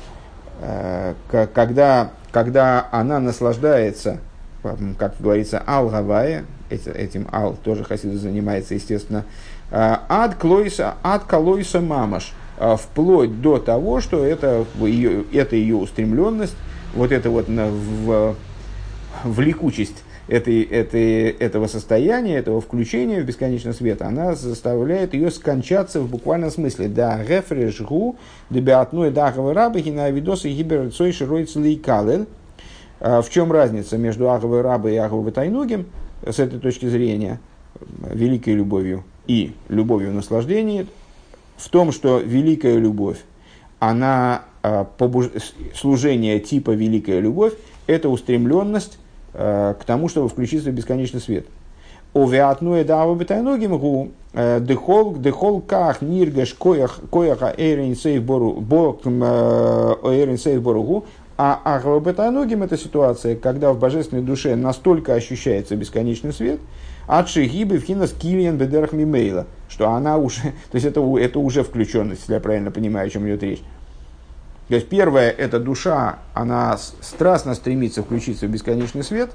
когда, 1.32 2.10
когда 2.32 2.88
она 2.92 3.20
наслаждается, 3.20 4.18
как 4.98 5.14
говорится, 5.20 5.62
ал-гавая, 5.66 6.46
этим 6.70 7.28
ал 7.32 7.56
тоже 7.64 7.84
Хасиду 7.84 8.18
занимается, 8.18 8.74
естественно, 8.74 9.26
ад 9.72 10.36
клойса, 10.36 10.96
ад 11.04 11.24
колойса 11.26 11.82
мамаш, 11.82 12.34
вплоть 12.80 13.42
до 13.42 13.60
того, 13.60 14.02
что 14.02 14.26
это 14.26 14.66
ее, 14.80 15.24
это 15.32 15.56
ее 15.56 15.76
устремленность, 15.76 16.56
вот 16.96 17.12
это 17.12 17.30
вот 17.30 17.48
в, 17.48 18.36
влекучесть 19.24 20.04
этой, 20.32 20.62
этой, 20.62 21.30
этого 21.30 21.68
состояния, 21.68 22.38
этого 22.38 22.62
включения 22.62 23.20
в 23.22 23.26
бесконечный 23.26 23.74
свет, 23.74 24.02
она 24.02 24.34
заставляет 24.34 25.14
ее 25.14 25.30
скончаться 25.30 26.00
в 26.00 26.10
буквальном 26.10 26.52
смысле. 26.52 26.88
Да, 26.88 27.22
рефреш 27.22 27.82
гу, 27.82 28.16
дебиатной 28.50 29.12
даховой 29.12 29.52
рабы, 29.52 29.84
на 29.92 30.10
видосы 30.10 30.50
гиберцой 30.50 31.12
широй 31.12 31.46
кален. 31.76 32.28
А, 33.02 33.22
в 33.22 33.30
чем 33.30 33.52
разница 33.52 33.98
между 33.98 34.32
Аховой 34.32 34.62
рабой 34.62 34.94
и 34.94 34.98
Аховой 34.98 35.34
тайнугим? 35.34 35.86
с 36.26 36.40
этой 36.40 36.60
точки 36.60 36.86
зрения 36.86 37.40
великой 38.00 38.54
любовью 38.54 39.04
и 39.26 39.54
любовью 39.70 40.14
наслаждения 40.14 40.86
в 41.58 41.68
том, 41.70 41.92
что 41.92 42.20
великая 42.20 42.78
любовь, 42.78 43.18
она 43.80 44.44
а, 44.62 44.88
служение 45.74 46.40
типа 46.40 46.72
великая 46.72 47.20
любовь, 47.20 47.54
это 47.88 48.10
устремленность 48.10 49.00
к 49.34 49.78
тому, 49.86 50.10
чтобы 50.10 50.30
включиться 50.30 50.70
в 50.70 50.74
бесконечный 50.74 51.22
свет. 51.22 51.46
Овеатнуэ 52.14 52.84
даву 52.84 53.16
бетайногим 53.16 53.78
гу 53.78 54.12
э, 54.34 54.60
дехол 54.60 55.16
дехол 55.16 55.62
ках 55.62 56.02
ниргаш 56.02 56.54
коях 56.56 57.00
кояха 57.10 57.54
эйрин 57.58 57.96
сейф 57.96 58.24
бору 58.24 58.54
бок 58.54 59.02
э, 59.06 59.94
эйрин 60.04 60.38
сейф 60.38 60.62
бору 60.62 61.06
а 61.44 61.60
Ахвабетаногим 61.64 62.62
это 62.62 62.78
ситуация, 62.78 63.36
когда 63.36 63.74
в 63.74 63.80
божественной 63.80 64.22
душе 64.22 64.56
настолько 64.56 65.16
ощущается 65.16 65.76
бесконечный 65.76 66.34
свет, 66.34 66.60
от 67.08 67.30
шигибы 67.30 67.80
в 67.80 67.84
хинас 67.84 68.12
килиан 68.12 68.58
бедерах 68.58 68.92
мимейла, 68.92 69.48
что 69.68 69.90
она 69.90 70.18
уже, 70.18 70.42
то 70.72 70.76
есть 70.76 70.86
это, 70.86 71.02
это 71.18 71.40
уже 71.40 71.64
включенность, 71.64 72.22
если 72.22 72.36
я 72.36 72.40
правильно 72.40 72.70
понимаю, 72.70 73.08
о 73.08 73.10
чем 73.10 73.28
идет 73.28 73.42
речь. 73.42 73.62
То 74.72 74.76
есть 74.76 74.88
первое, 74.88 75.30
это 75.30 75.60
душа, 75.60 76.20
она 76.34 76.78
страстно 76.78 77.56
стремится 77.56 78.04
включиться 78.04 78.48
в 78.48 78.50
бесконечный 78.50 79.04
свет, 79.04 79.32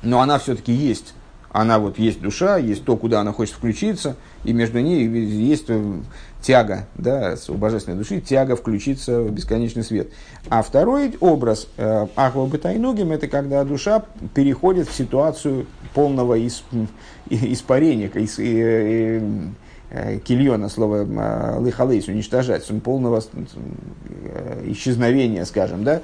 но 0.00 0.22
она 0.22 0.38
все-таки 0.38 0.72
есть 0.72 1.12
она 1.52 1.78
вот 1.78 1.98
есть 1.98 2.20
душа, 2.20 2.56
есть 2.58 2.84
то, 2.84 2.96
куда 2.96 3.20
она 3.20 3.32
хочет 3.32 3.56
включиться, 3.56 4.16
и 4.44 4.52
между 4.52 4.78
ней 4.78 5.06
есть 5.06 5.64
э, 5.68 5.94
тяга, 6.40 6.86
да, 6.94 7.34
у 7.48 7.54
божественной 7.54 7.98
души, 7.98 8.20
тяга 8.20 8.54
включиться 8.54 9.20
в 9.20 9.32
бесконечный 9.32 9.82
свет. 9.82 10.10
А 10.48 10.62
второй 10.62 11.16
образ 11.20 11.66
э, 11.76 12.06
Ахва 12.14 12.46
Бетайнугим, 12.46 13.10
это 13.12 13.26
когда 13.26 13.64
душа 13.64 14.04
переходит 14.32 14.88
в 14.88 14.94
ситуацию 14.94 15.66
полного 15.92 16.38
испарения, 17.28 18.08
из, 18.08 18.38
э, 18.38 19.20
кильона, 20.24 20.68
слово 20.68 21.06
лыхалейс, 21.58 22.08
уничтожать, 22.08 22.66
полного 22.82 23.22
исчезновения, 24.64 25.44
скажем, 25.44 25.84
да, 25.84 26.02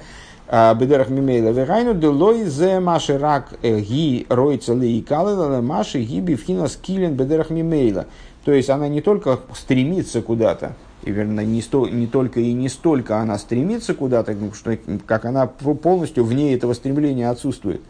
а, 0.49 0.75
бедерах 0.75 1.09
мимейла 1.09 1.49
вегайну 1.49 1.95
делой 1.95 2.45
зе 2.45 2.79
маши 2.79 3.19
рак 3.19 3.55
э, 3.63 3.81
ги 3.81 4.27
ройца 4.29 4.75
ли 4.75 4.99
и 4.99 5.03
калела 5.03 5.61
маши 5.61 6.03
ги 6.03 6.21
бифхина 6.21 6.69
скилен 6.69 7.15
бедерах 7.15 7.51
мимейла. 7.51 8.07
То 8.45 8.53
есть 8.53 8.71
она 8.71 8.87
не 8.87 9.01
только 9.01 9.41
стремится 9.57 10.23
куда-то, 10.23 10.77
и 11.03 11.11
верно, 11.11 11.41
не, 11.41 11.61
сто, 11.63 11.89
не 11.89 12.07
только 12.07 12.39
и 12.39 12.53
не 12.53 12.69
столько 12.69 13.19
она 13.19 13.39
стремится 13.39 13.93
куда-то, 13.93 14.37
что, 14.55 14.79
как 15.05 15.25
она 15.25 15.49
полностью 15.49 16.25
вне 16.25 16.55
этого 16.55 16.75
стремления 16.75 17.29
отсутствует. 17.29 17.81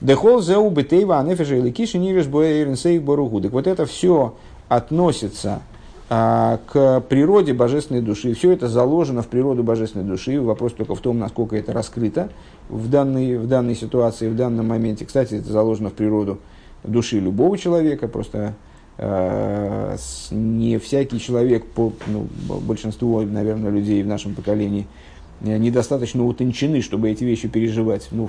Дехол 0.00 0.42
зеу 0.42 0.70
бетейва 0.70 1.18
анефеша 1.18 1.56
или 1.56 1.70
киши 1.70 1.98
нивеш 1.98 2.26
боэринсейв 2.26 3.02
боругу. 3.02 3.40
Так 3.40 3.50
вот 3.50 3.66
это 3.66 3.84
все 3.84 4.36
относится 4.70 5.62
а, 6.08 6.60
к 6.66 7.00
природе 7.08 7.52
божественной 7.52 8.02
души. 8.02 8.34
Все 8.34 8.52
это 8.52 8.68
заложено 8.68 9.20
в 9.22 9.26
природу 9.26 9.64
божественной 9.64 10.04
души. 10.04 10.40
Вопрос 10.40 10.72
только 10.74 10.94
в 10.94 11.00
том, 11.00 11.18
насколько 11.18 11.56
это 11.56 11.72
раскрыто 11.72 12.30
в 12.68 12.88
данной, 12.88 13.36
в 13.36 13.48
данной 13.48 13.74
ситуации, 13.74 14.28
в 14.28 14.36
данном 14.36 14.68
моменте. 14.68 15.04
Кстати, 15.04 15.34
это 15.34 15.50
заложено 15.50 15.90
в 15.90 15.94
природу 15.94 16.38
души 16.84 17.18
любого 17.18 17.58
человека. 17.58 18.06
Просто 18.06 18.54
э, 18.96 19.96
не 20.30 20.78
всякий 20.78 21.18
человек, 21.18 21.66
по, 21.66 21.92
ну, 22.06 22.28
большинство, 22.60 23.22
наверное, 23.22 23.72
людей 23.72 24.02
в 24.04 24.06
нашем 24.06 24.34
поколении– 24.36 24.86
недостаточно 25.40 26.24
утончены, 26.24 26.82
чтобы 26.82 27.10
эти 27.10 27.24
вещи 27.24 27.48
переживать. 27.48 28.08
Ну, 28.10 28.28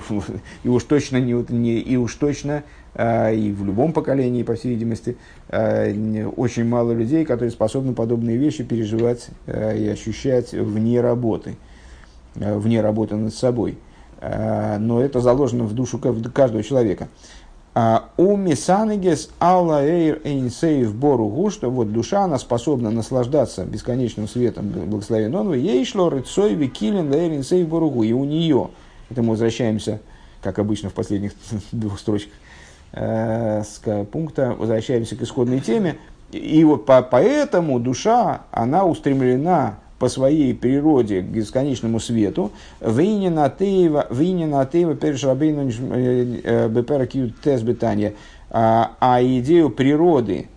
и 0.64 0.68
уж 0.68 0.84
точно, 0.84 1.18
не, 1.18 1.44
не, 1.48 1.78
и, 1.78 1.96
уж 1.96 2.14
точно 2.14 2.64
а, 2.94 3.30
и 3.30 3.52
в 3.52 3.64
любом 3.64 3.92
поколении, 3.92 4.42
по 4.42 4.54
всей 4.54 4.70
видимости, 4.70 5.16
а, 5.48 5.92
очень 6.36 6.64
мало 6.64 6.92
людей, 6.92 7.24
которые 7.24 7.50
способны 7.50 7.94
подобные 7.94 8.36
вещи 8.36 8.64
переживать 8.64 9.28
а, 9.46 9.74
и 9.74 9.86
ощущать 9.88 10.52
вне 10.52 11.00
работы, 11.00 11.56
вне 12.34 12.80
работы 12.80 13.16
над 13.16 13.34
собой. 13.34 13.78
Но 14.20 15.02
это 15.02 15.18
заложено 15.18 15.64
в 15.64 15.74
душу 15.74 15.98
каждого 15.98 16.62
человека. 16.62 17.08
А, 17.74 18.10
у 18.18 18.36
Мисанегес 18.36 19.30
Алла 19.40 19.82
Эйр 19.82 20.20
Эйнсейв 20.24 20.94
Бору 20.94 21.50
что 21.50 21.70
вот 21.70 21.90
душа, 21.90 22.24
она 22.24 22.38
способна 22.38 22.90
наслаждаться 22.90 23.64
бесконечным 23.64 24.28
светом 24.28 24.68
благословен 24.68 25.34
он, 25.34 25.54
ей 25.54 25.82
шло 25.86 26.10
рыцой 26.10 26.52
викилин 26.52 27.10
Эйр 27.14 27.32
Эйнсейв 27.32 27.66
Боругу, 27.66 28.02
и 28.02 28.12
у 28.12 28.24
нее, 28.24 28.68
это 29.08 29.22
мы 29.22 29.30
возвращаемся, 29.30 30.00
как 30.42 30.58
обычно 30.58 30.90
в 30.90 30.92
последних 30.92 31.32
двух 31.72 31.98
строчках, 31.98 32.34
э, 32.92 33.62
с 33.62 33.80
пункта, 34.04 34.54
возвращаемся 34.58 35.16
к 35.16 35.22
исходной 35.22 35.60
теме, 35.60 35.96
и 36.30 36.62
вот 36.64 36.84
по, 36.84 37.00
поэтому 37.00 37.80
душа, 37.80 38.42
она 38.50 38.84
устремлена 38.84 39.78
по 40.02 40.08
своей 40.08 40.52
природе 40.52 41.22
к 41.22 41.26
бесконечному 41.26 42.00
свету. 42.00 42.50
Винина 42.80 43.48
Теева, 43.56 44.08
Винина 44.10 44.66
Теева, 44.66 44.96
Перешрабейну 44.96 45.68
Беперакью 46.70 47.32
Тес 47.44 47.62
Бетания. 47.62 48.14
А 48.50 49.20
идею 49.22 49.70
природы, 49.70 50.48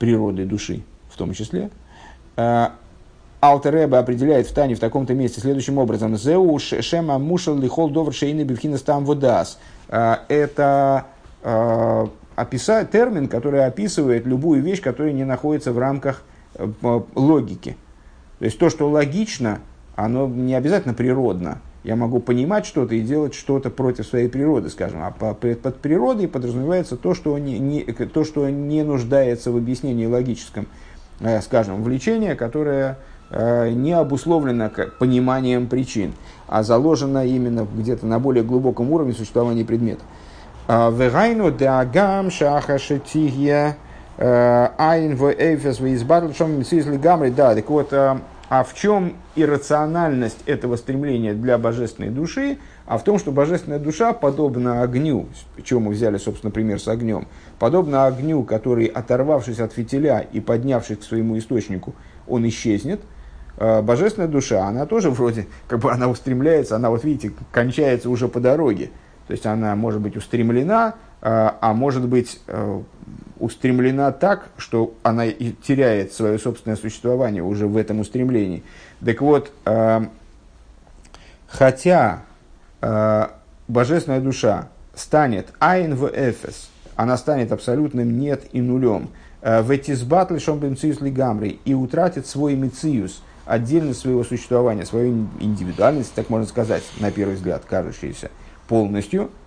природы 0.00 0.44
души 0.44 0.82
в 1.08 1.16
том 1.16 1.34
числе, 1.34 1.70
а, 2.36 2.72
Алтереба 3.40 4.00
определяет 4.00 4.48
в 4.48 4.52
Тане 4.52 4.74
в 4.74 4.80
таком-то 4.80 5.14
месте 5.14 5.40
следующим 5.40 5.78
образом. 5.78 6.16
Зеу 6.16 6.58
шема 6.58 7.16
мушал 7.20 7.56
лихол 7.56 7.90
довр 7.90 8.12
шейны 8.12 8.42
бифхинас 8.42 8.82
там 8.82 9.04
водас. 9.04 9.60
А, 9.88 10.24
это 10.26 11.06
а, 11.44 12.08
описать 12.34 12.90
термин, 12.90 13.28
который 13.28 13.64
описывает 13.64 14.26
любую 14.26 14.60
вещь, 14.62 14.82
которая 14.82 15.12
не 15.12 15.24
находится 15.24 15.72
в 15.72 15.78
рамках 15.78 16.24
э, 16.54 16.66
логики. 17.14 17.76
То 18.40 18.46
есть 18.46 18.58
то, 18.58 18.70
что 18.70 18.90
логично, 18.90 19.60
оно 19.94 20.26
не 20.26 20.54
обязательно 20.54 20.94
природно. 20.94 21.60
Я 21.84 21.94
могу 21.94 22.20
понимать 22.20 22.66
что-то 22.66 22.94
и 22.94 23.00
делать 23.00 23.34
что-то 23.34 23.70
против 23.70 24.06
своей 24.06 24.28
природы, 24.28 24.70
скажем. 24.70 25.02
А 25.02 25.10
под 25.12 25.76
природой 25.76 26.26
подразумевается 26.26 26.96
то, 26.96 27.14
что 27.14 27.38
не, 27.38 27.58
не, 27.58 27.82
то, 27.82 28.24
что 28.24 28.48
не 28.48 28.82
нуждается 28.82 29.52
в 29.52 29.56
объяснении 29.56 30.06
логическом. 30.06 30.66
Э, 31.20 31.42
скажем, 31.42 31.82
влечение, 31.82 32.34
которое 32.34 32.98
э, 33.30 33.68
не 33.70 33.92
обусловлено 33.92 34.70
пониманием 34.98 35.68
причин, 35.68 36.14
а 36.48 36.62
заложено 36.62 37.26
именно 37.26 37.66
где-то 37.70 38.06
на 38.06 38.18
более 38.18 38.42
глубоком 38.42 38.90
уровне 38.90 39.12
существования 39.12 39.66
предмета. 39.66 40.02
А, 40.66 40.90
Вегайну 40.90 41.50
деагам 41.50 42.30
шахашетигья 42.30 43.76
э, 43.76 43.89
айн 44.20 45.16
в 45.16 45.32
эйфес 45.32 45.80
в 45.80 45.86
избатлшом 45.94 46.62
гамри. 47.00 47.30
Да, 47.30 47.54
так 47.54 47.68
вот, 47.70 47.92
а 47.92 48.64
в 48.64 48.74
чем 48.74 49.14
иррациональность 49.36 50.38
этого 50.46 50.76
стремления 50.76 51.34
для 51.34 51.56
божественной 51.56 52.10
души? 52.10 52.58
А 52.86 52.98
в 52.98 53.04
том, 53.04 53.18
что 53.18 53.30
божественная 53.30 53.78
душа, 53.78 54.12
подобна 54.12 54.82
огню, 54.82 55.28
чем 55.62 55.82
мы 55.82 55.92
взяли, 55.92 56.18
собственно, 56.18 56.50
пример 56.50 56.80
с 56.80 56.88
огнем, 56.88 57.28
подобно 57.60 58.06
огню, 58.06 58.42
который, 58.42 58.86
оторвавшись 58.86 59.60
от 59.60 59.72
фитиля 59.72 60.26
и 60.32 60.40
поднявшись 60.40 60.98
к 60.98 61.02
своему 61.04 61.38
источнику, 61.38 61.94
он 62.26 62.46
исчезнет, 62.48 63.00
а 63.58 63.80
божественная 63.82 64.28
душа, 64.28 64.66
она 64.66 64.86
тоже 64.86 65.10
вроде, 65.10 65.46
как 65.68 65.78
бы 65.78 65.92
она 65.92 66.08
устремляется, 66.08 66.74
она, 66.74 66.90
вот 66.90 67.04
видите, 67.04 67.32
кончается 67.52 68.10
уже 68.10 68.26
по 68.26 68.40
дороге. 68.40 68.90
То 69.28 69.32
есть 69.32 69.46
она 69.46 69.76
может 69.76 70.00
быть 70.00 70.16
устремлена, 70.16 70.94
а, 71.22 71.58
а 71.60 71.74
может 71.74 72.08
быть 72.08 72.40
э, 72.46 72.82
устремлена 73.38 74.10
так, 74.10 74.48
что 74.56 74.94
она 75.02 75.26
и 75.26 75.52
теряет 75.52 76.12
свое 76.14 76.38
собственное 76.38 76.76
существование 76.76 77.42
уже 77.42 77.66
в 77.66 77.76
этом 77.76 78.00
устремлении. 78.00 78.62
Так 79.04 79.20
вот, 79.20 79.52
э, 79.66 80.06
хотя 81.46 82.22
э, 82.80 83.26
божественная 83.68 84.20
душа 84.20 84.68
станет 84.94 85.52
айн 85.58 85.94
в 85.94 86.06
эфес, 86.08 86.70
она 86.96 87.18
станет 87.18 87.52
абсолютным 87.52 88.18
нет 88.18 88.44
и 88.52 88.60
нулем, 88.60 89.08
в 89.42 89.70
эти 89.70 89.94
сбатлы 89.94 90.38
шомбенциус 90.38 91.00
лигамри 91.00 91.60
и 91.64 91.72
утратит 91.72 92.26
свой 92.26 92.56
мициус, 92.56 93.22
отдельность 93.46 94.00
своего 94.00 94.22
существования, 94.22 94.84
свою 94.84 95.28
индивидуальность, 95.40 96.12
так 96.12 96.28
можно 96.28 96.46
сказать, 96.46 96.82
на 96.98 97.10
первый 97.10 97.36
взгляд, 97.36 97.62
кажущаяся 97.66 98.30
полностью– 98.68 99.30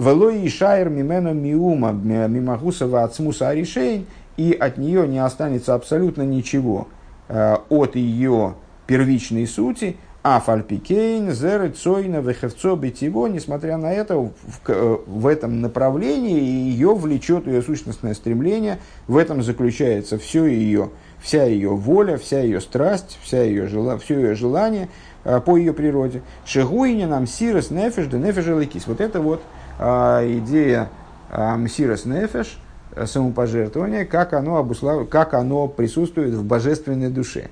Велой 0.00 0.44
и 0.44 0.48
шайр 0.48 0.88
мимена 0.88 1.34
миума 1.34 1.92
мимагусова 1.92 3.02
от 3.02 3.14
смуса 3.14 3.50
аришейн, 3.50 4.06
и 4.38 4.52
от 4.52 4.78
нее 4.78 5.06
не 5.06 5.18
останется 5.18 5.74
абсолютно 5.74 6.22
ничего 6.22 6.88
э, 7.28 7.56
от 7.68 7.96
ее 7.96 8.54
первичной 8.86 9.46
сути, 9.46 9.98
а 10.22 10.40
фальпикейн, 10.40 11.32
зеры, 11.32 11.68
цойна, 11.68 12.22
вехевцо, 12.22 12.76
бетиво, 12.76 13.26
несмотря 13.26 13.76
на 13.76 13.92
это, 13.92 14.16
в, 14.16 14.32
в, 14.64 15.02
в 15.06 15.26
этом 15.26 15.60
направлении 15.60 16.40
ее 16.40 16.94
влечет 16.94 17.46
ее 17.46 17.60
сущностное 17.60 18.14
стремление, 18.14 18.78
в 19.06 19.18
этом 19.18 19.42
заключается 19.42 20.16
все 20.16 20.46
ее, 20.46 20.88
вся 21.20 21.44
ее 21.44 21.76
воля, 21.76 22.16
вся 22.16 22.40
ее 22.40 22.62
страсть, 22.62 23.18
вся 23.22 23.42
ее, 23.42 23.66
все 23.98 24.18
ее 24.18 24.34
желание 24.34 24.88
э, 25.24 25.42
по 25.44 25.58
ее 25.58 25.74
природе. 25.74 26.22
Шегуине 26.46 27.06
нам 27.06 27.26
сирос 27.26 27.70
нефеш, 27.70 28.06
да 28.06 28.16
нефеш 28.16 28.46
Вот 28.86 29.02
это 29.02 29.20
вот 29.20 29.42
идея 29.80 30.88
а, 31.30 31.56
Мсирос 31.56 32.04
Нефеш, 32.04 32.58
э, 32.94 33.06
самопожертвование, 33.06 34.04
как 34.04 34.34
оно, 34.34 34.56
обуслав... 34.58 35.08
как 35.08 35.32
оно 35.32 35.68
присутствует 35.68 36.34
в 36.34 36.44
божественной 36.44 37.08
душе. 37.08 37.48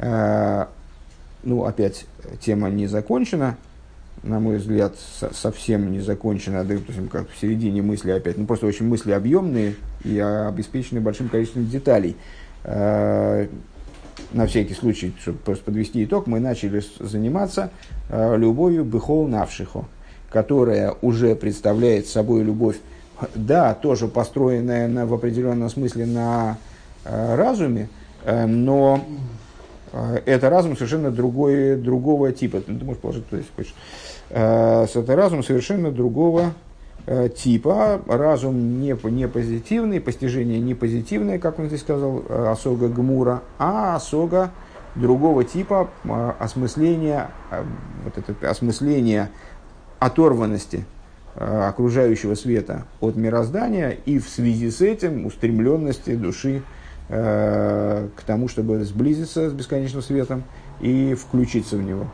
А, 0.00 0.68
ну, 1.42 1.64
опять, 1.64 2.04
тема 2.40 2.68
не 2.68 2.86
закончена, 2.86 3.56
на 4.22 4.38
мой 4.38 4.58
взгляд, 4.58 4.96
совсем 5.32 5.90
не 5.92 6.00
закончена, 6.00 6.62
да, 6.64 6.74
есть, 6.74 6.86
как 7.10 7.30
в 7.30 7.38
середине 7.40 7.80
мысли 7.80 8.10
опять, 8.10 8.36
ну, 8.36 8.44
просто 8.44 8.66
очень 8.66 8.86
мысли 8.86 9.12
объемные 9.12 9.76
и 10.04 10.18
обеспечены 10.18 11.00
большим 11.00 11.30
количеством 11.30 11.66
деталей. 11.66 12.16
На 12.64 13.48
всякий 14.46 14.74
случай, 14.74 15.14
чтобы 15.18 15.38
просто 15.38 15.64
подвести 15.64 16.04
итог, 16.04 16.26
мы 16.26 16.40
начали 16.40 16.82
заниматься 16.98 17.70
любовью 18.10 18.84
быхол 18.84 19.26
навшихо 19.26 19.86
которая 20.30 20.94
уже 21.02 21.34
представляет 21.34 22.06
собой 22.06 22.42
любовь, 22.42 22.76
да, 23.34 23.74
тоже 23.74 24.08
построенная 24.08 24.88
на, 24.88 25.06
в 25.06 25.12
определенном 25.12 25.68
смысле 25.68 26.06
на 26.06 26.58
э, 27.04 27.34
разуме, 27.34 27.88
э, 28.24 28.46
но 28.46 29.04
э, 29.92 30.20
это 30.24 30.48
разум 30.48 30.76
совершенно 30.76 31.10
другой, 31.10 31.76
другого 31.76 32.32
типа. 32.32 32.60
Ты 32.60 32.72
можешь 32.72 33.02
положить 33.02 33.26
туда, 33.26 33.38
если 33.38 33.52
хочешь. 33.54 33.74
Э, 34.30 34.86
это 34.94 35.16
разум 35.16 35.42
совершенно 35.42 35.90
другого 35.90 36.54
э, 37.06 37.28
типа. 37.28 38.00
Разум 38.06 38.80
не, 38.80 38.96
не 39.10 39.28
позитивный, 39.28 40.00
постижение 40.00 40.60
не 40.60 40.74
позитивное, 40.74 41.38
как 41.38 41.58
он 41.58 41.66
здесь 41.66 41.80
сказал, 41.80 42.22
э, 42.26 42.48
осога 42.48 42.88
гмура, 42.88 43.42
а 43.58 43.96
осога 43.96 44.50
другого 44.94 45.44
типа 45.44 45.90
э, 46.04 46.32
осмысления, 46.38 47.30
э, 47.50 47.62
вот 48.04 48.16
это 48.16 48.50
осмысление 48.50 49.30
оторванности 50.00 50.84
э, 51.36 51.68
окружающего 51.68 52.34
света 52.34 52.86
от 53.00 53.14
мироздания 53.14 53.90
и 53.90 54.18
в 54.18 54.28
связи 54.28 54.70
с 54.70 54.80
этим 54.80 55.26
устремленности 55.26 56.16
души 56.16 56.62
э, 57.08 58.08
к 58.16 58.22
тому, 58.22 58.48
чтобы 58.48 58.82
сблизиться 58.84 59.48
с 59.48 59.52
бесконечным 59.52 60.02
светом 60.02 60.42
и 60.80 61.14
включиться 61.14 61.76
в 61.76 61.82
него. 61.82 62.06